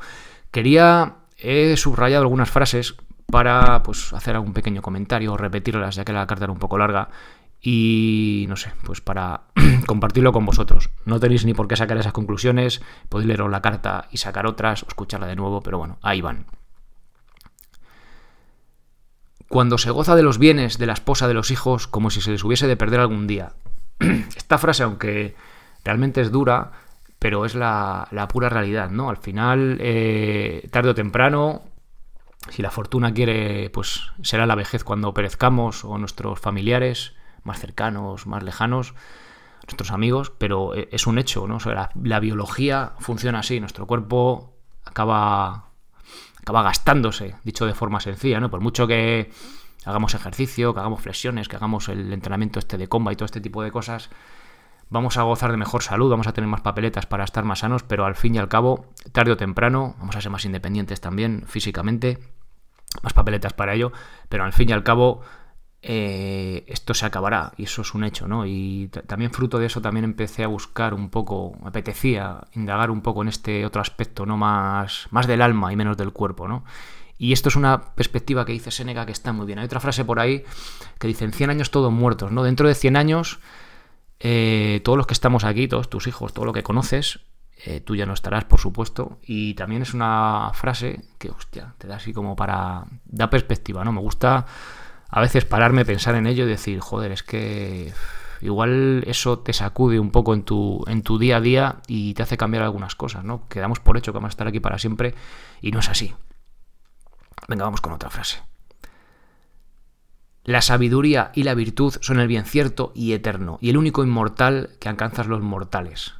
Quería, 0.51 1.15
he 1.38 1.75
subrayado 1.75 2.22
algunas 2.22 2.50
frases 2.51 2.96
para 3.32 3.84
pues 3.84 4.13
hacer 4.13 4.36
algún 4.36 4.53
pequeño 4.53 4.82
comentario 4.82 5.34
o 5.34 5.38
repetirlas, 5.38 5.96
ya 5.96 6.06
que 6.06 6.13
la 6.13 6.27
carta 6.27 6.46
era 6.46 6.53
un 6.53 6.60
poco 6.60 6.77
larga 6.77 7.10
y 7.62 8.46
no 8.48 8.56
sé, 8.56 8.72
pues 8.84 9.02
para 9.02 9.42
compartirlo 9.88 10.32
con 10.32 10.46
vosotros. 10.46 10.90
No 11.06 11.20
tenéis 11.20 11.46
ni 11.46 11.54
por 11.54 11.68
qué 11.68 11.76
sacar 11.76 11.98
esas 11.98 12.14
conclusiones, 12.14 12.82
podéis 13.10 13.28
leeros 13.28 13.50
la 13.50 13.62
carta 13.62 14.08
y 14.12 14.18
sacar 14.18 14.46
otras 14.46 14.84
o 14.84 14.88
escucharla 14.88 15.28
de 15.28 15.36
nuevo, 15.36 15.62
pero 15.62 15.78
bueno, 15.78 15.98
ahí 16.02 16.22
van. 16.22 16.46
Cuando 19.50 19.78
se 19.78 19.92
goza 19.92 20.16
de 20.16 20.24
los 20.24 20.40
bienes 20.40 20.78
de 20.78 20.86
la 20.86 20.94
esposa 20.94 21.28
de 21.28 21.34
los 21.34 21.52
hijos 21.52 21.88
como 21.88 22.10
si 22.10 22.22
se 22.22 22.32
les 22.32 22.44
hubiese 22.44 22.68
de 22.68 22.78
perder 22.78 23.00
algún 23.00 23.28
día. 23.28 23.54
Esta 24.00 24.58
frase, 24.58 24.84
aunque 24.84 25.36
realmente 25.84 26.22
es 26.22 26.32
dura, 26.32 26.72
pero 27.18 27.46
es 27.46 27.56
la, 27.56 28.08
pura 28.32 28.50
realidad, 28.50 28.92
¿no? 28.92 29.10
Al 29.10 29.18
final, 29.18 29.78
eh, 29.80 30.68
tarde 30.72 30.90
o 30.90 30.96
temprano, 30.96 31.64
si 32.50 32.62
la 32.62 32.72
fortuna 32.72 33.14
quiere, 33.14 33.70
pues 33.72 34.12
será 34.22 34.46
la 34.46 34.56
vejez 34.56 34.84
cuando 34.84 35.14
perezcamos 35.14 35.84
o 35.84 35.98
nuestros 35.98 36.40
familiares 36.40 37.16
más 37.48 37.60
cercanos, 37.60 38.27
más 38.27 38.44
lejanos, 38.44 38.94
nuestros 39.66 39.92
amigos, 39.92 40.32
pero 40.38 40.75
e, 40.75 40.89
es 40.92 41.08
un 41.08 41.18
hecho, 41.18 41.48
¿no? 41.48 41.58
la, 41.66 42.20
biología 42.20 42.94
funciona 43.00 43.39
así, 43.39 43.60
nuestro 43.60 43.88
cuerpo 43.88 44.54
acaba, 44.86 45.70
acaba 46.39 46.63
gastándose, 46.63 47.36
dicho 47.44 47.66
de 47.66 47.74
forma 47.74 48.00
sencilla, 48.00 48.39
¿no? 48.39 48.50
Por 48.50 48.62
mucho 48.62 48.88
que 48.88 49.32
hagamos 49.86 50.13
ejercicio, 50.13 50.74
que 50.74 50.80
hagamos 50.80 51.01
flexiones, 51.01 51.48
que 51.48 51.56
hagamos 51.56 51.89
el 51.89 52.13
entrenamiento 52.13 52.60
este 52.60 52.77
de 52.77 52.88
comba 52.88 53.12
y 53.12 53.16
todo 53.16 53.25
este 53.25 53.42
tipo 53.42 53.63
de 53.63 53.72
cosas, 53.72 54.10
vamos 54.89 55.18
a 55.18 55.24
gozar 55.24 55.51
de 55.51 55.58
mejor 55.58 55.84
salud, 55.84 56.10
vamos 56.10 56.27
a 56.27 56.34
tener 56.34 56.50
más 56.50 56.62
papeletas 56.62 57.06
para 57.06 57.24
estar 57.24 57.44
más 57.44 57.60
sanos, 57.60 57.84
pero 57.84 58.06
al 58.06 58.16
fin 58.16 58.36
y 58.36 58.38
al 58.38 58.48
cabo, 58.48 58.88
tarde 59.12 59.32
o 59.32 59.38
temprano, 59.38 59.96
vamos 60.00 60.16
a 60.16 60.22
ser 60.22 60.32
más 60.32 60.46
independientes 60.46 61.01
también 61.01 61.44
físicamente, 61.48 62.20
más 63.01 63.13
papeletas 63.13 63.54
para 63.54 63.74
ello, 63.74 63.92
pero 64.30 64.44
al 64.44 64.54
fin 64.54 64.70
y 64.70 64.74
al 64.74 64.84
cabo 64.84 65.22
eh, 65.81 66.65
esto 66.67 66.93
se 66.93 67.05
acabará 67.05 67.53
y 67.55 67.63
eso 67.63 67.81
es 67.81 67.93
un 67.93 68.03
hecho, 68.03 68.27
¿no? 68.27 68.46
Y 68.46 68.89
también 69.05 69.31
fruto 69.31 69.60
de 69.60 69.67
eso 69.67 69.81
también 69.81 70.03
empecé 70.03 70.43
a 70.43 70.48
buscar 70.48 70.93
un 70.93 71.10
poco, 71.10 71.55
me 71.62 71.69
apetecía 71.69 72.41
indagar 72.53 72.89
un 72.89 73.01
poco 73.01 73.22
en 73.22 73.27
este 73.27 73.65
otro 73.65 73.81
aspecto, 73.81 74.25
¿no? 74.25 74.38
Más, 74.38 75.07
más 75.12 75.27
del 75.27 75.41
alma 75.41 75.72
y 75.72 75.75
menos 75.75 75.98
del 75.98 76.12
cuerpo, 76.12 76.48
¿no? 76.48 76.63
Y 77.19 77.34
esto 77.34 77.50
es 77.50 77.55
una 77.55 77.96
perspectiva 77.96 78.46
que 78.46 78.51
dice 78.51 78.72
Seneca 78.72 79.05
que 79.05 79.12
está 79.12 79.34
muy 79.34 79.46
bien. 79.46 79.60
Hay 79.60 79.65
otra 79.65 79.79
frase 79.79 80.05
por 80.05 80.19
ahí 80.19 80.43
que 81.00 81.07
dice, 81.07 81.25
en 81.25 81.34
100 81.34 81.50
años 81.50 81.72
todos 81.72 81.91
muertos, 81.91 82.31
¿no? 82.31 82.43
Dentro 82.43 82.67
de 82.67 82.75
100 82.75 82.96
años, 82.96 83.39
eh, 84.19 84.81
todos 84.84 84.98
los 84.98 85.07
que 85.07 85.13
estamos 85.13 85.43
aquí, 85.43 85.67
todos 85.67 85.89
tus 85.89 86.07
hijos, 86.07 86.34
todo 86.34 86.46
lo 86.46 86.53
que 86.53 86.63
conoces, 86.63 87.22
eh, 87.65 87.81
tú 87.81 87.96
ya 87.96 88.05
no 88.05 88.13
estarás, 88.13 88.46
por 88.46 88.60
supuesto. 88.60 89.19
Y 89.24 89.55
también 89.55 89.81
es 89.81 89.93
una 89.93 90.51
frase 90.53 91.01
que, 91.17 91.29
hostia, 91.29 91.74
te 91.77 91.88
da 91.88 91.96
así 91.96 92.13
como 92.13 92.36
para... 92.36 92.86
da 93.05 93.29
perspectiva, 93.29 93.84
¿no? 93.84 93.91
Me 93.91 94.01
gusta 94.01 94.46
a 95.10 95.22
veces 95.22 95.46
pararme, 95.46 95.86
pensar 95.86 96.16
en 96.16 96.28
ello 96.28 96.46
y 96.46 96.50
decir, 96.50 96.80
joder, 96.80 97.12
es 97.12 97.24
que 97.24 97.94
igual 98.42 99.04
eso 99.08 99.40
te 99.40 99.54
sacude 99.54 100.00
un 100.00 100.12
poco 100.12 100.34
en 100.34 100.44
tu, 100.44 100.84
en 100.88 101.02
tu 101.02 101.18
día 101.18 101.38
a 101.38 101.42
día 101.42 101.78
y 101.88 102.14
te 102.14 102.24
hace 102.24 102.38
cambiar 102.38 102.64
algunas 102.64 102.96
cosas, 102.96 103.24
¿no? 103.24 103.48
Quedamos 103.48 103.80
por 103.80 103.98
hecho 103.98 104.12
que 104.12 104.18
vamos 104.18 104.30
a 104.30 104.36
estar 104.36 104.48
aquí 104.48 104.60
para 104.60 104.78
siempre 104.78 105.16
y 105.62 105.72
no 105.72 105.80
es 105.80 105.90
así. 105.90 106.14
Venga, 107.48 107.64
vamos 107.64 107.82
con 107.82 107.94
otra 107.94 108.10
frase. 108.10 108.42
La 110.44 110.62
sabiduría 110.62 111.32
y 111.34 111.44
la 111.44 111.56
virtud 111.56 111.96
son 112.00 112.20
el 112.20 112.28
bien 112.28 112.46
cierto 112.46 112.92
y 112.96 113.14
eterno, 113.14 113.58
y 113.62 113.70
el 113.70 113.78
único 113.78 114.04
inmortal 114.04 114.72
que 114.80 114.88
alcanzas 114.88 115.28
los 115.28 115.42
mortales. 115.42 116.14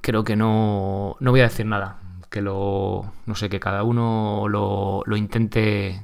Creo 0.00 0.24
que 0.24 0.36
no, 0.36 1.16
no 1.20 1.30
voy 1.30 1.40
a 1.40 1.44
decir 1.44 1.66
nada, 1.66 2.00
que 2.30 2.40
lo, 2.42 3.12
no 3.26 3.34
sé, 3.34 3.48
que 3.48 3.60
cada 3.60 3.82
uno 3.82 4.46
lo, 4.48 5.02
lo 5.04 5.16
intente, 5.16 6.00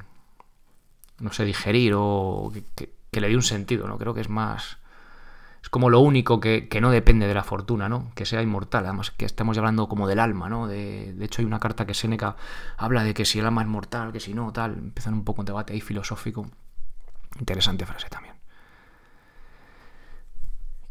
no 1.19 1.31
sé, 1.31 1.45
digerir 1.45 1.93
o 1.95 2.51
que, 2.53 2.91
que 3.11 3.21
le 3.21 3.29
dé 3.29 3.35
un 3.35 3.43
sentido, 3.43 3.87
¿no? 3.87 3.97
Creo 3.97 4.13
que 4.13 4.21
es 4.21 4.29
más, 4.29 4.77
es 5.67 5.69
como 5.69 5.89
lo 5.89 5.99
único 5.99 6.39
que, 6.39 6.69
no 6.79 6.91
depende 6.91 7.27
de 7.27 7.33
la 7.33 7.43
fortuna, 7.43 7.89
¿no? 7.89 8.11
Que 8.15 8.25
sea 8.25 8.41
inmortal, 8.41 8.85
además 8.85 9.11
que 9.11 9.25
estamos 9.25 9.57
hablando 9.57 9.89
como 9.89 10.07
del 10.07 10.19
alma, 10.19 10.47
¿no? 10.47 10.65
De, 10.65 11.13
hecho 11.19 11.41
hay 11.41 11.45
una 11.45 11.59
carta 11.59 11.85
que 11.85 11.93
Seneca 11.93 12.37
habla 12.77 13.03
de 13.03 13.13
que 13.13 13.25
si 13.25 13.39
el 13.39 13.45
alma 13.45 13.63
es 13.63 13.67
mortal, 13.67 14.13
que 14.13 14.21
si 14.21 14.33
no, 14.33 14.53
tal, 14.53 14.73
empiezan 14.77 15.13
un 15.13 15.25
poco 15.25 15.41
un 15.41 15.45
debate 15.45 15.73
ahí 15.73 15.81
filosófico. 15.81 16.49
Interesante 17.39 17.85
frase 17.85 18.07
también. 18.07 18.35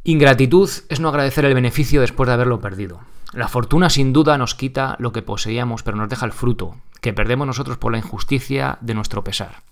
Ingratitud 0.05 0.69
es 0.91 1.01
no 1.01 1.09
agradecer 1.09 1.47
el 1.47 1.55
beneficio 1.55 2.03
después 2.03 2.27
de 2.27 2.35
haberlo 2.35 2.61
perdido. 2.61 3.01
La 3.33 3.49
fortuna 3.49 3.91
sin 3.91 4.13
duda 4.13 4.39
nos 4.39 4.55
quita 4.55 4.97
lo 4.99 5.13
que 5.13 5.23
poseíamos, 5.23 5.83
pero 5.83 5.97
nos 5.97 6.09
deja 6.09 6.27
el 6.27 6.33
fruto, 6.33 6.77
que 7.01 7.13
perdemos 7.13 7.47
nosotros 7.47 7.77
por 7.79 7.93
la 7.93 7.99
injusticia 7.99 8.79
de 8.81 8.95
nuestro 8.95 9.25
pesar. 9.25 9.63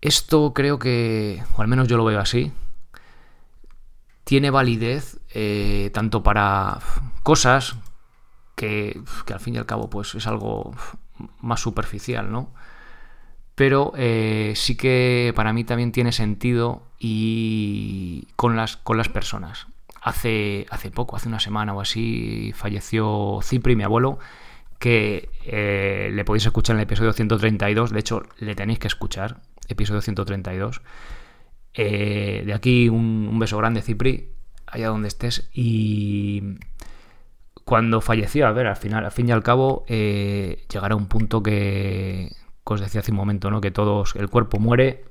Esto 0.00 0.52
creo 0.52 0.78
que, 0.78 1.42
o 1.56 1.62
al 1.62 1.68
menos 1.68 1.88
yo 1.88 1.96
lo 1.96 2.04
veo 2.04 2.20
así, 2.20 2.52
tiene 4.24 4.50
validez 4.50 5.18
eh, 5.30 5.90
tanto 5.94 6.22
para 6.22 6.78
cosas 7.22 7.76
que, 8.54 9.00
al 9.32 9.40
fin 9.40 9.54
y 9.54 9.58
al 9.58 9.66
cabo 9.66 9.88
pues 9.88 10.14
es 10.14 10.26
algo 10.26 10.74
más 11.40 11.60
superficial, 11.60 12.30
¿no? 12.30 12.52
Pero 13.54 13.92
eh, 13.96 14.52
sí 14.56 14.76
que 14.76 15.32
para 15.36 15.52
mí 15.52 15.64
también 15.64 15.92
tiene 15.92 16.12
sentido 16.12 16.82
y 16.98 18.26
con 18.36 18.56
las, 18.56 18.76
con 18.76 18.96
las 18.96 19.08
personas. 19.08 19.68
Hace, 20.04 20.66
hace 20.68 20.90
poco, 20.90 21.16
hace 21.16 21.28
una 21.28 21.40
semana 21.40 21.72
o 21.72 21.80
así, 21.80 22.52
falleció 22.54 23.38
Cipri, 23.42 23.74
mi 23.74 23.84
abuelo, 23.84 24.18
que 24.78 25.30
eh, 25.46 26.10
le 26.12 26.24
podéis 26.26 26.44
escuchar 26.44 26.74
en 26.76 26.80
el 26.80 26.82
episodio 26.82 27.14
132, 27.14 27.90
de 27.90 28.00
hecho 28.00 28.22
le 28.38 28.54
tenéis 28.54 28.78
que 28.78 28.86
escuchar, 28.86 29.40
episodio 29.66 30.02
132. 30.02 30.82
Eh, 31.72 32.42
de 32.44 32.52
aquí 32.52 32.90
un, 32.90 33.38
beso 33.38 33.56
grande, 33.56 33.80
Cipri, 33.80 34.28
allá 34.66 34.88
donde 34.88 35.08
estés. 35.08 35.48
Y 35.54 36.58
cuando 37.64 38.00
falleció, 38.02 38.46
a 38.46 38.52
ver, 38.52 38.66
al 38.66 38.76
final, 38.76 39.06
al 39.06 39.12
fin 39.12 39.28
y 39.28 39.32
al 39.32 39.42
cabo, 39.42 39.84
eh, 39.88 40.66
llegará 40.70 40.96
un 40.96 41.06
punto 41.06 41.42
que, 41.42 42.30
os 42.64 42.80
decía 42.80 43.00
hace 43.00 43.10
un 43.10 43.16
momento, 43.16 43.50
¿no? 43.50 43.60
Que 43.60 43.70
todos, 43.70 44.14
el 44.16 44.28
cuerpo 44.28 44.58
muere. 44.58 45.04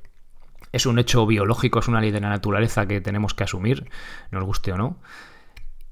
Es 0.73 0.85
un 0.85 0.99
hecho 0.99 1.25
biológico, 1.25 1.79
es 1.79 1.87
una 1.87 2.01
ley 2.01 2.11
de 2.11 2.19
la 2.19 2.29
naturaleza 2.29 2.85
que 2.85 2.99
tenemos 2.99 3.33
que 3.33 3.45
asumir, 3.45 3.89
nos 4.31 4.43
guste 4.43 4.73
o 4.73 4.77
no. 4.77 4.97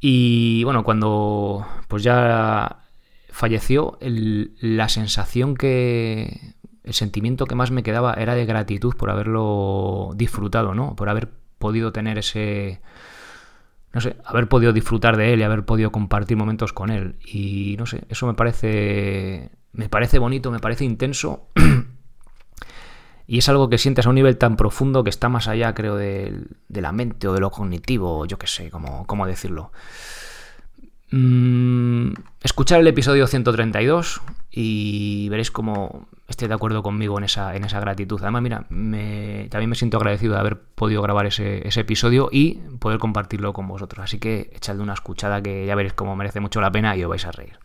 Y 0.02 0.64
bueno, 0.66 0.84
cuando 0.84 1.66
pues 1.88 2.04
ya 2.04 2.82
falleció, 3.30 3.98
la 4.02 4.90
sensación 4.90 5.56
que 5.56 6.56
el 6.84 6.94
sentimiento 6.94 7.46
que 7.46 7.56
más 7.56 7.72
me 7.72 7.84
quedaba 7.84 8.14
era 8.14 8.36
de 8.36 8.46
gratitud 8.46 8.96
por 8.96 9.12
haberlo 9.12 10.12
disfrutado, 10.16 10.74
¿no? 10.74 10.96
Por 10.96 11.10
haber 11.10 11.30
podido 11.60 11.92
tener 11.92 12.18
ese... 12.18 12.82
No 13.94 14.02
sé, 14.02 14.16
haber 14.26 14.48
podido 14.48 14.74
disfrutar 14.74 15.18
de 15.18 15.34
él 15.34 15.42
y 15.42 15.44
haber 15.44 15.66
podido 15.66 15.92
compartir 15.92 16.38
momentos 16.38 16.74
con 16.74 16.90
él. 16.90 17.18
Y 17.24 17.76
no 17.78 17.86
sé, 17.86 18.04
eso 18.10 18.26
me 18.26 18.34
parece... 18.34 19.52
Me 19.74 19.88
parece 19.88 20.20
bonito, 20.20 20.52
me 20.52 20.60
parece 20.60 20.84
intenso. 20.84 21.48
y 23.32 23.38
es 23.38 23.48
algo 23.48 23.70
que 23.70 23.78
sientes 23.78 24.06
a 24.06 24.10
un 24.10 24.16
nivel 24.16 24.38
tan 24.38 24.58
profundo 24.58 25.06
que 25.06 25.10
está 25.10 25.30
más 25.30 25.48
allá, 25.48 25.74
creo, 25.74 25.96
de, 25.96 26.48
la 26.68 26.92
mente 26.92 27.30
o 27.30 27.34
de 27.34 27.40
lo 27.40 27.50
cognitivo, 27.50 28.26
yo 28.26 28.38
qué 28.38 28.46
sé, 28.46 28.70
cómo, 28.70 29.08
cómo 29.08 29.26
decirlo. 29.26 29.72
Mm, 31.12 32.12
escuchar 32.44 32.82
el 32.82 32.88
episodio 32.88 33.28
132 33.28 34.22
y 34.52 35.30
veréis 35.30 35.50
cómo 35.50 36.10
esté 36.28 36.50
de 36.50 36.54
acuerdo 36.56 36.84
conmigo 36.84 37.18
en 37.20 37.24
esa, 37.24 37.56
en 37.56 37.64
esa 37.64 37.80
gratitud. 37.80 38.20
Además, 38.22 38.42
mira, 38.42 38.66
también 38.68 39.70
me 39.70 39.76
siento 39.76 39.96
agradecido 39.96 40.34
de 40.34 40.40
haber 40.42 40.60
podido 40.60 41.02
grabar 41.02 41.26
ese, 41.26 41.62
episodio 41.80 42.28
y 42.34 42.56
poder 42.80 43.00
compartirlo 43.00 43.54
con 43.54 43.66
vosotros. 43.66 44.04
Así 44.04 44.20
que 44.20 44.52
echadle 44.54 44.84
una 44.84 44.94
escuchada 44.94 45.42
que 45.42 45.66
ya 45.66 45.76
veréis 45.76 45.94
cómo 45.94 46.18
merece 46.18 46.42
mucho 46.42 46.60
la 46.60 46.70
pena 46.70 46.98
y 46.98 47.04
os 47.06 47.10
vais 47.10 47.26
a 47.26 47.32
reír. 47.32 47.58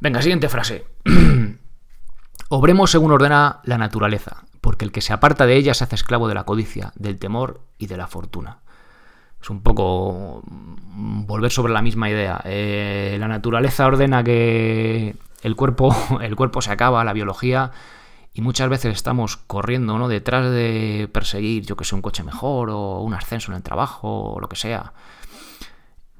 Venga, 0.00 0.22
siguiente 0.22 0.48
frase. 0.48 0.86
Obremos 2.54 2.90
según 2.90 3.12
ordena 3.12 3.60
la 3.64 3.78
naturaleza, 3.78 4.44
porque 4.60 4.84
el 4.84 4.92
que 4.92 5.00
se 5.00 5.14
aparta 5.14 5.46
de 5.46 5.56
ella 5.56 5.72
se 5.72 5.84
hace 5.84 5.94
esclavo 5.94 6.28
de 6.28 6.34
la 6.34 6.44
codicia, 6.44 6.92
del 6.96 7.18
temor 7.18 7.62
y 7.78 7.86
de 7.86 7.96
la 7.96 8.06
fortuna 8.06 8.58
es 9.40 9.50
un 9.50 9.62
poco 9.62 10.42
volver 10.44 11.50
sobre 11.50 11.72
la 11.72 11.82
misma 11.82 12.08
idea. 12.08 12.40
Eh, 12.44 13.16
la 13.18 13.26
naturaleza 13.26 13.86
ordena 13.86 14.22
que 14.22 15.16
el 15.42 15.56
cuerpo, 15.56 15.94
el 16.20 16.36
cuerpo 16.36 16.62
se 16.62 16.70
acaba, 16.70 17.04
la 17.04 17.12
biología, 17.12 17.72
y 18.32 18.40
muchas 18.40 18.68
veces 18.68 18.94
estamos 18.94 19.36
corriendo 19.36 19.98
¿no? 19.98 20.08
detrás 20.08 20.50
de 20.50 21.08
perseguir, 21.12 21.66
yo 21.66 21.76
que 21.76 21.84
sé, 21.84 21.94
un 21.94 22.02
coche 22.02 22.22
mejor 22.22 22.70
o 22.70 23.00
un 23.00 23.14
ascenso 23.14 23.50
en 23.50 23.56
el 23.56 23.62
trabajo 23.62 24.34
o 24.34 24.40
lo 24.40 24.48
que 24.48 24.56
sea. 24.56 24.92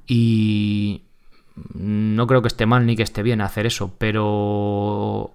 Y 0.05 1.03
no 1.73 2.27
creo 2.27 2.41
que 2.41 2.47
esté 2.47 2.65
mal 2.65 2.85
ni 2.85 2.95
que 2.95 3.03
esté 3.03 3.23
bien 3.23 3.41
hacer 3.41 3.65
eso, 3.65 3.95
pero 3.97 5.31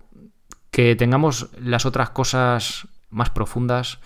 que 0.71 0.97
tengamos 0.97 1.51
las 1.59 1.87
otras 1.87 2.11
cosas 2.11 2.89
más 3.11 3.31
profundas 3.31 4.01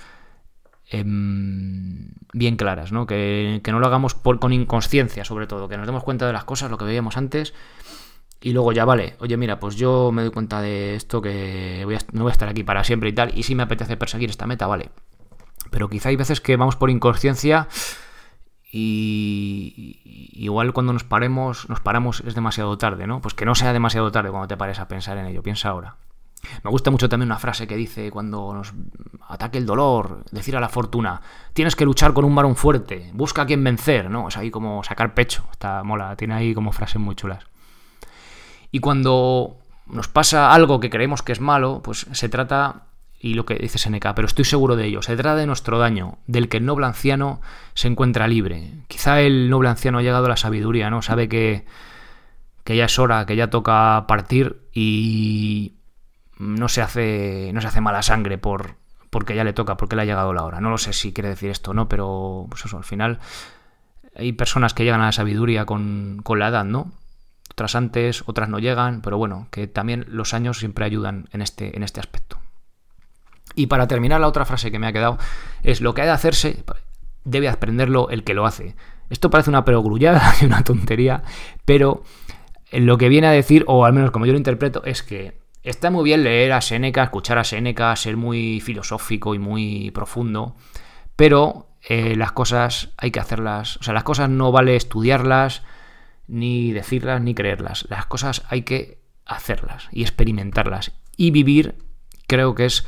Em, 0.93 2.11
bien 2.35 2.57
claras, 2.57 2.93
¿no? 2.93 3.07
Que, 3.07 3.63
no 3.67 3.79
lo 3.81 3.87
hagamos 3.87 4.15
con 4.15 4.53
inconsciencia, 4.53 5.25
sobre 5.25 5.47
todo, 5.47 5.67
que 5.67 5.79
nos 5.79 5.87
demos 5.87 6.05
cuenta 6.05 6.27
de 6.27 6.35
las 6.35 6.45
cosas, 6.45 6.71
lo 6.71 6.77
que 6.77 6.85
veíamos 6.85 7.17
antes, 7.17 7.55
y 8.43 8.53
luego 8.53 8.73
ya 8.73 8.85
vale, 8.85 9.17
oye, 9.19 9.39
mira, 9.39 9.59
pues 9.59 9.77
yo 9.77 10.13
me 10.13 10.21
doy 10.21 10.31
cuenta 10.31 10.61
de 10.61 10.95
esto, 10.95 11.23
que 11.23 11.87
no 12.13 12.25
voy 12.25 12.31
a 12.31 12.33
estar 12.33 12.49
aquí 12.51 12.63
para 12.63 12.85
siempre 12.85 13.09
y 13.09 13.15
tal, 13.15 13.37
y 13.37 13.45
si 13.45 13.55
me 13.55 13.63
apetece 13.63 13.97
perseguir 13.97 14.29
esta 14.29 14.47
meta, 14.47 14.67
vale. 14.67 14.91
Pero 15.71 15.89
quizá 15.89 16.11
hay 16.11 16.17
veces 16.17 16.43
que 16.43 16.57
vamos 16.57 16.77
por 16.77 16.91
inconsciencia 16.91 17.69
y 18.71 20.01
igual 20.35 20.75
cuando 20.75 20.93
nos 20.93 21.05
paremos, 21.05 21.71
nos 21.71 21.81
paramos 21.81 22.23
es 22.27 22.35
demasiado 22.35 22.77
tarde, 22.77 23.07
¿no? 23.07 23.23
Pues 23.23 23.33
que 23.33 23.47
no 23.47 23.55
sea 23.55 23.73
demasiado 23.73 24.13
tarde 24.13 24.31
cuando 24.31 24.49
te 24.49 24.59
pares 24.59 24.79
a 24.79 24.89
pensar 24.89 25.17
en 25.17 25.27
ello, 25.27 25.43
piensa 25.43 25.71
ahora. 25.71 25.97
Me 26.65 26.71
gusta 26.71 26.91
mucho 26.91 27.09
también 27.09 27.29
una 27.29 27.39
frase 27.39 27.67
que 27.67 27.77
dice 27.77 28.11
cuando 28.11 28.53
nos 28.53 28.73
ataque 29.29 29.59
el 29.59 29.67
dolor, 29.67 30.25
decir 30.31 30.57
a 30.57 30.61
la 30.61 30.69
fortuna, 30.69 31.21
tienes 31.53 31.77
que 31.77 31.85
luchar 31.85 32.13
con 32.13 32.25
un 32.25 32.35
varón 32.35 32.57
fuerte, 32.57 33.11
busca 33.15 33.43
a 33.43 33.47
quien 33.47 33.63
vencer, 33.65 34.11
¿no? 34.11 34.29
Es 34.29 34.37
ahí 34.37 34.51
como 34.51 34.83
sacar 34.85 35.15
pecho, 35.15 35.45
está 35.53 35.83
mola, 35.83 36.17
tiene 36.17 36.35
ahí 36.35 36.55
como 36.55 36.73
frases 36.73 37.01
muy 37.01 37.15
chulas. 37.15 37.45
Y 38.71 38.81
cuando 38.81 39.57
nos 39.87 40.09
pasa 40.09 40.53
algo 40.53 40.81
que 40.81 40.91
creemos 40.91 41.23
que 41.23 41.33
es 41.33 41.41
malo, 41.41 41.81
pues 41.85 42.07
se 42.13 42.29
trata, 42.29 42.87
y 43.21 43.35
lo 43.35 43.47
que 43.47 43.55
dice 43.55 43.79
Seneca, 43.79 44.15
pero 44.15 44.27
estoy 44.27 44.45
seguro 44.45 44.77
de 44.77 44.87
ello, 44.87 45.03
se 45.03 45.17
trata 45.17 45.37
de 45.37 45.47
nuestro 45.47 45.79
daño, 45.79 46.19
del 46.27 46.49
que 46.49 46.57
el 46.57 46.67
noble 46.67 46.87
anciano 46.87 47.41
se 47.75 47.89
encuentra 47.89 48.27
libre. 48.27 48.73
Quizá 48.89 49.21
el 49.21 49.51
noble 49.51 49.69
anciano 49.69 49.99
ha 49.99 50.03
llegado 50.03 50.27
a 50.27 50.31
la 50.31 50.37
sabiduría, 50.37 50.91
¿no? 50.91 51.03
Sabe 51.03 51.29
que, 51.29 51.67
que 52.65 52.77
ya 52.77 52.87
es 52.87 52.99
hora, 52.99 53.27
que 53.27 53.37
ya 53.37 53.51
toca 53.51 54.05
partir 54.09 54.63
y 54.73 55.75
no 56.43 56.69
se 56.69 56.83
hace, 56.83 57.51
no 57.55 57.61
se 57.61 57.69
hace 57.69 57.81
mala 57.81 58.03
sangre 58.03 58.39
por, 58.39 58.77
porque 59.11 59.35
ya 59.35 59.45
le 59.45 59.53
toca, 59.53 59.77
porque 59.77 59.97
le 59.97 60.03
ha 60.03 60.07
llegado 60.07 60.33
la 60.33 60.45
hora. 60.45 60.61
No 60.61 60.71
lo 60.71 60.79
sé 60.79 60.93
si 60.93 61.13
quiere 61.13 61.31
decir 61.31 61.51
esto 61.51 61.73
no, 61.73 61.89
pero 61.89 62.47
pues 62.51 62.65
al 62.73 62.85
final 62.85 63.21
hay 64.17 64.33
personas 64.33 64.75
que 64.75 64.85
llegan 64.85 65.01
a 65.01 65.07
la 65.07 65.13
sabiduría 65.13 65.65
con, 65.65 66.21
con 66.23 66.39
la 66.39 66.49
edad, 66.49 66.65
¿no? 66.65 66.93
Otras 67.51 67.75
antes, 67.77 68.25
otras 68.27 68.49
no 68.49 68.59
llegan, 68.59 69.03
pero 69.03 69.19
bueno, 69.19 69.49
que 69.51 69.67
también 69.67 70.07
los 70.09 70.35
años 70.35 70.59
siempre 70.59 70.85
ayudan 70.85 71.29
en 71.33 71.43
este, 71.43 71.77
en 71.77 71.83
este 71.83 72.01
aspecto. 72.01 72.39
Y 73.55 73.67
para 73.67 73.87
terminar, 73.87 74.21
la 74.21 74.29
otra 74.29 74.45
frase 74.45 74.71
que 74.71 74.79
me 74.79 74.87
ha 74.87 74.93
quedado 74.93 75.19
es 75.63 75.81
lo 75.81 75.95
que 75.95 76.03
ha 76.03 76.07
de 76.07 76.13
hacerse 76.13 76.65
debe 77.25 77.49
aprenderlo 77.49 78.09
el 78.11 78.25
que 78.25 78.35
lo 78.35 78.47
hace. 78.47 78.75
Esto 79.11 79.31
parece 79.31 79.51
una 79.51 79.65
perogrullada 79.65 80.35
y 80.41 80.47
una 80.47 80.65
tontería, 80.65 81.23
pero 81.65 82.03
lo 82.73 82.97
que 82.97 83.09
viene 83.09 83.27
a 83.27 83.33
decir, 83.33 83.65
o 83.67 83.85
al 83.85 83.93
menos 83.93 84.11
como 84.11 84.27
yo 84.27 84.33
lo 84.33 84.39
interpreto, 84.39 84.83
es 84.85 85.03
que 85.03 85.42
Está 85.63 85.91
muy 85.91 86.05
bien 86.05 86.25
leer 86.25 86.53
a 86.53 86.61
Seneca, 86.61 87.05
escuchar 87.05 87.39
a 87.39 87.45
Seneca, 87.45 87.95
ser 87.95 88.17
muy 88.17 88.61
filosófico 88.61 89.35
y 89.35 89.39
muy 89.39 89.93
profundo, 89.93 90.57
pero 91.15 91.77
eh, 91.83 92.17
las 92.17 92.33
cosas 92.33 92.91
hay 92.97 93.13
que 93.13 93.21
hacerlas. 93.21 93.77
O 93.77 93.85
sea, 93.85 93.95
las 93.95 94.03
cosas 94.03 94.29
no 94.29 94.51
vale 94.51 94.75
estudiarlas, 94.75 95.63
ni 96.27 96.73
decirlas, 96.73 97.21
ni 97.21 97.35
creerlas. 97.35 97.87
Las 97.89 98.07
cosas 98.07 98.43
hay 98.49 98.63
que 98.63 99.03
hacerlas 99.25 99.89
y 99.93 100.03
experimentarlas. 100.03 100.93
Y 101.17 101.31
vivir 101.31 101.77
creo 102.27 102.57
que 102.57 102.65
es 102.65 102.87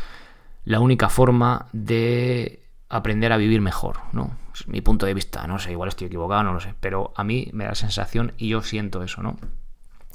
la 0.64 0.80
única 0.80 1.08
forma 1.08 1.66
de 1.72 2.68
aprender 2.88 3.32
a 3.32 3.37
vivir 3.37 3.60
mejor, 3.60 3.98
¿no? 4.12 4.37
Es 4.52 4.66
mi 4.66 4.80
punto 4.80 5.06
de 5.06 5.14
vista, 5.14 5.46
no 5.46 5.58
sé, 5.58 5.72
igual 5.72 5.88
estoy 5.88 6.06
equivocado, 6.06 6.42
no 6.42 6.54
lo 6.54 6.60
sé, 6.60 6.74
pero 6.80 7.12
a 7.16 7.24
mí 7.24 7.50
me 7.52 7.64
da 7.64 7.74
sensación 7.74 8.32
y 8.37 8.48
yo 8.48 8.62
siento 8.62 9.02
eso, 9.02 9.22
¿no? 9.22 9.37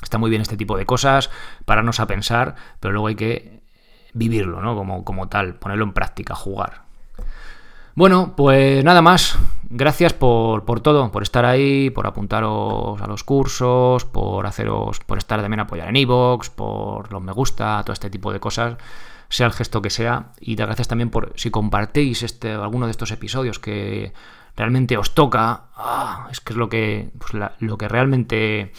Está 0.02 0.18
muy 0.18 0.30
bien 0.30 0.42
este 0.42 0.58
tipo 0.58 0.78
de 0.78 0.86
cosas, 0.86 1.30
pararnos 1.66 2.00
a 2.00 2.08
pensar, 2.08 2.56
pero 2.80 2.94
luego 2.94 3.08
hay 3.08 3.16
que 3.16 3.62
vivirlo, 4.14 4.62
¿no? 4.62 4.76
Como, 4.76 5.04
como 5.04 5.28
tal, 5.28 5.56
ponerlo 5.56 5.84
en 5.86 5.94
práctica, 5.94 6.36
jugar. 6.36 6.90
Bueno, 7.96 8.34
pues 8.36 8.84
nada 8.84 9.02
más. 9.02 9.38
Gracias 9.72 10.14
por, 10.14 10.66
por, 10.66 10.80
todo, 10.80 11.12
por 11.12 11.22
estar 11.22 11.46
ahí, 11.46 11.90
por 11.90 12.08
apuntaros 12.08 13.00
a 13.02 13.08
los 13.08 13.24
cursos, 13.24 14.06
por 14.06 14.48
haceros, 14.48 15.00
por 15.02 15.18
estar 15.18 15.42
también 15.42 15.60
apoyar 15.60 15.90
en 15.90 15.98
iVoox, 15.98 16.50
por 16.50 17.12
los 17.12 17.22
me 17.22 17.34
gusta, 17.34 17.84
todo 17.84 17.94
este 17.94 18.10
tipo 18.10 18.32
de 18.32 18.40
cosas, 18.40 18.78
sea 19.28 19.48
el 19.48 19.54
gesto 19.54 19.82
que 19.82 19.90
sea. 19.90 20.32
Y 20.40 20.56
te 20.56 20.66
gracias 20.66 20.88
también 20.88 21.10
por 21.10 21.34
si 21.36 21.52
compartéis 21.52 22.24
este, 22.24 22.54
alguno 22.54 22.86
de 22.86 22.92
estos 22.92 23.12
episodios 23.12 23.60
que 23.60 24.14
realmente 24.56 24.98
os 24.98 25.14
toca. 25.14 25.66
Ah, 25.76 26.30
es 26.32 26.40
que 26.40 26.54
es 26.54 26.58
lo 26.58 26.70
que, 26.70 27.12
pues 27.20 27.34
lo 27.60 27.78
que 27.78 27.88
realmente 27.88 28.72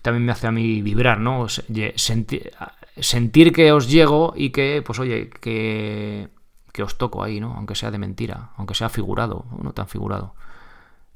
también 0.00 0.24
me 0.24 0.32
hace 0.32 0.46
a 0.46 0.52
mí 0.52 0.80
vibrar, 0.80 1.20
¿no? 1.20 1.46
Sentir, 1.48 2.52
sentir 2.96 3.52
que 3.52 3.72
os 3.72 3.90
llego 3.90 4.32
y 4.34 4.50
que, 4.50 4.82
pues 4.84 4.98
oye, 4.98 5.28
que 5.28 6.30
que 6.72 6.82
os 6.82 6.96
toco 6.96 7.22
ahí, 7.22 7.38
¿no? 7.38 7.54
Aunque 7.54 7.74
sea 7.74 7.90
de 7.90 7.98
mentira, 7.98 8.50
aunque 8.56 8.74
sea 8.74 8.88
figurado, 8.88 9.44
no 9.62 9.72
tan 9.72 9.86
figurado. 9.86 10.34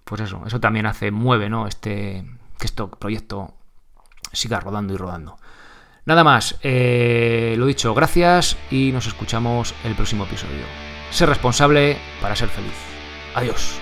Pues 0.05 0.21
eso, 0.21 0.43
eso 0.47 0.61
también 0.61 0.87
hace, 0.87 1.11
mueve, 1.11 1.49
¿no? 1.49 1.67
Este, 1.67 2.25
que 2.59 2.67
este 2.67 2.87
proyecto 2.87 3.55
siga 4.33 4.61
rodando 4.61 4.95
y 4.95 4.97
rodando. 4.97 5.39
Nada 6.05 6.23
más, 6.23 6.57
eh, 6.63 7.57
lo 7.59 7.67
dicho, 7.67 7.95
gracias 7.95 8.57
y 8.71 8.93
nos 8.93 9.07
escuchamos 9.07 9.75
el 9.83 9.95
próximo 9.95 10.25
episodio. 10.25 10.65
Ser 11.11 11.29
responsable 11.29 11.97
para 12.21 12.37
ser 12.37 12.49
feliz. 12.49 12.77
Adiós. 13.35 13.81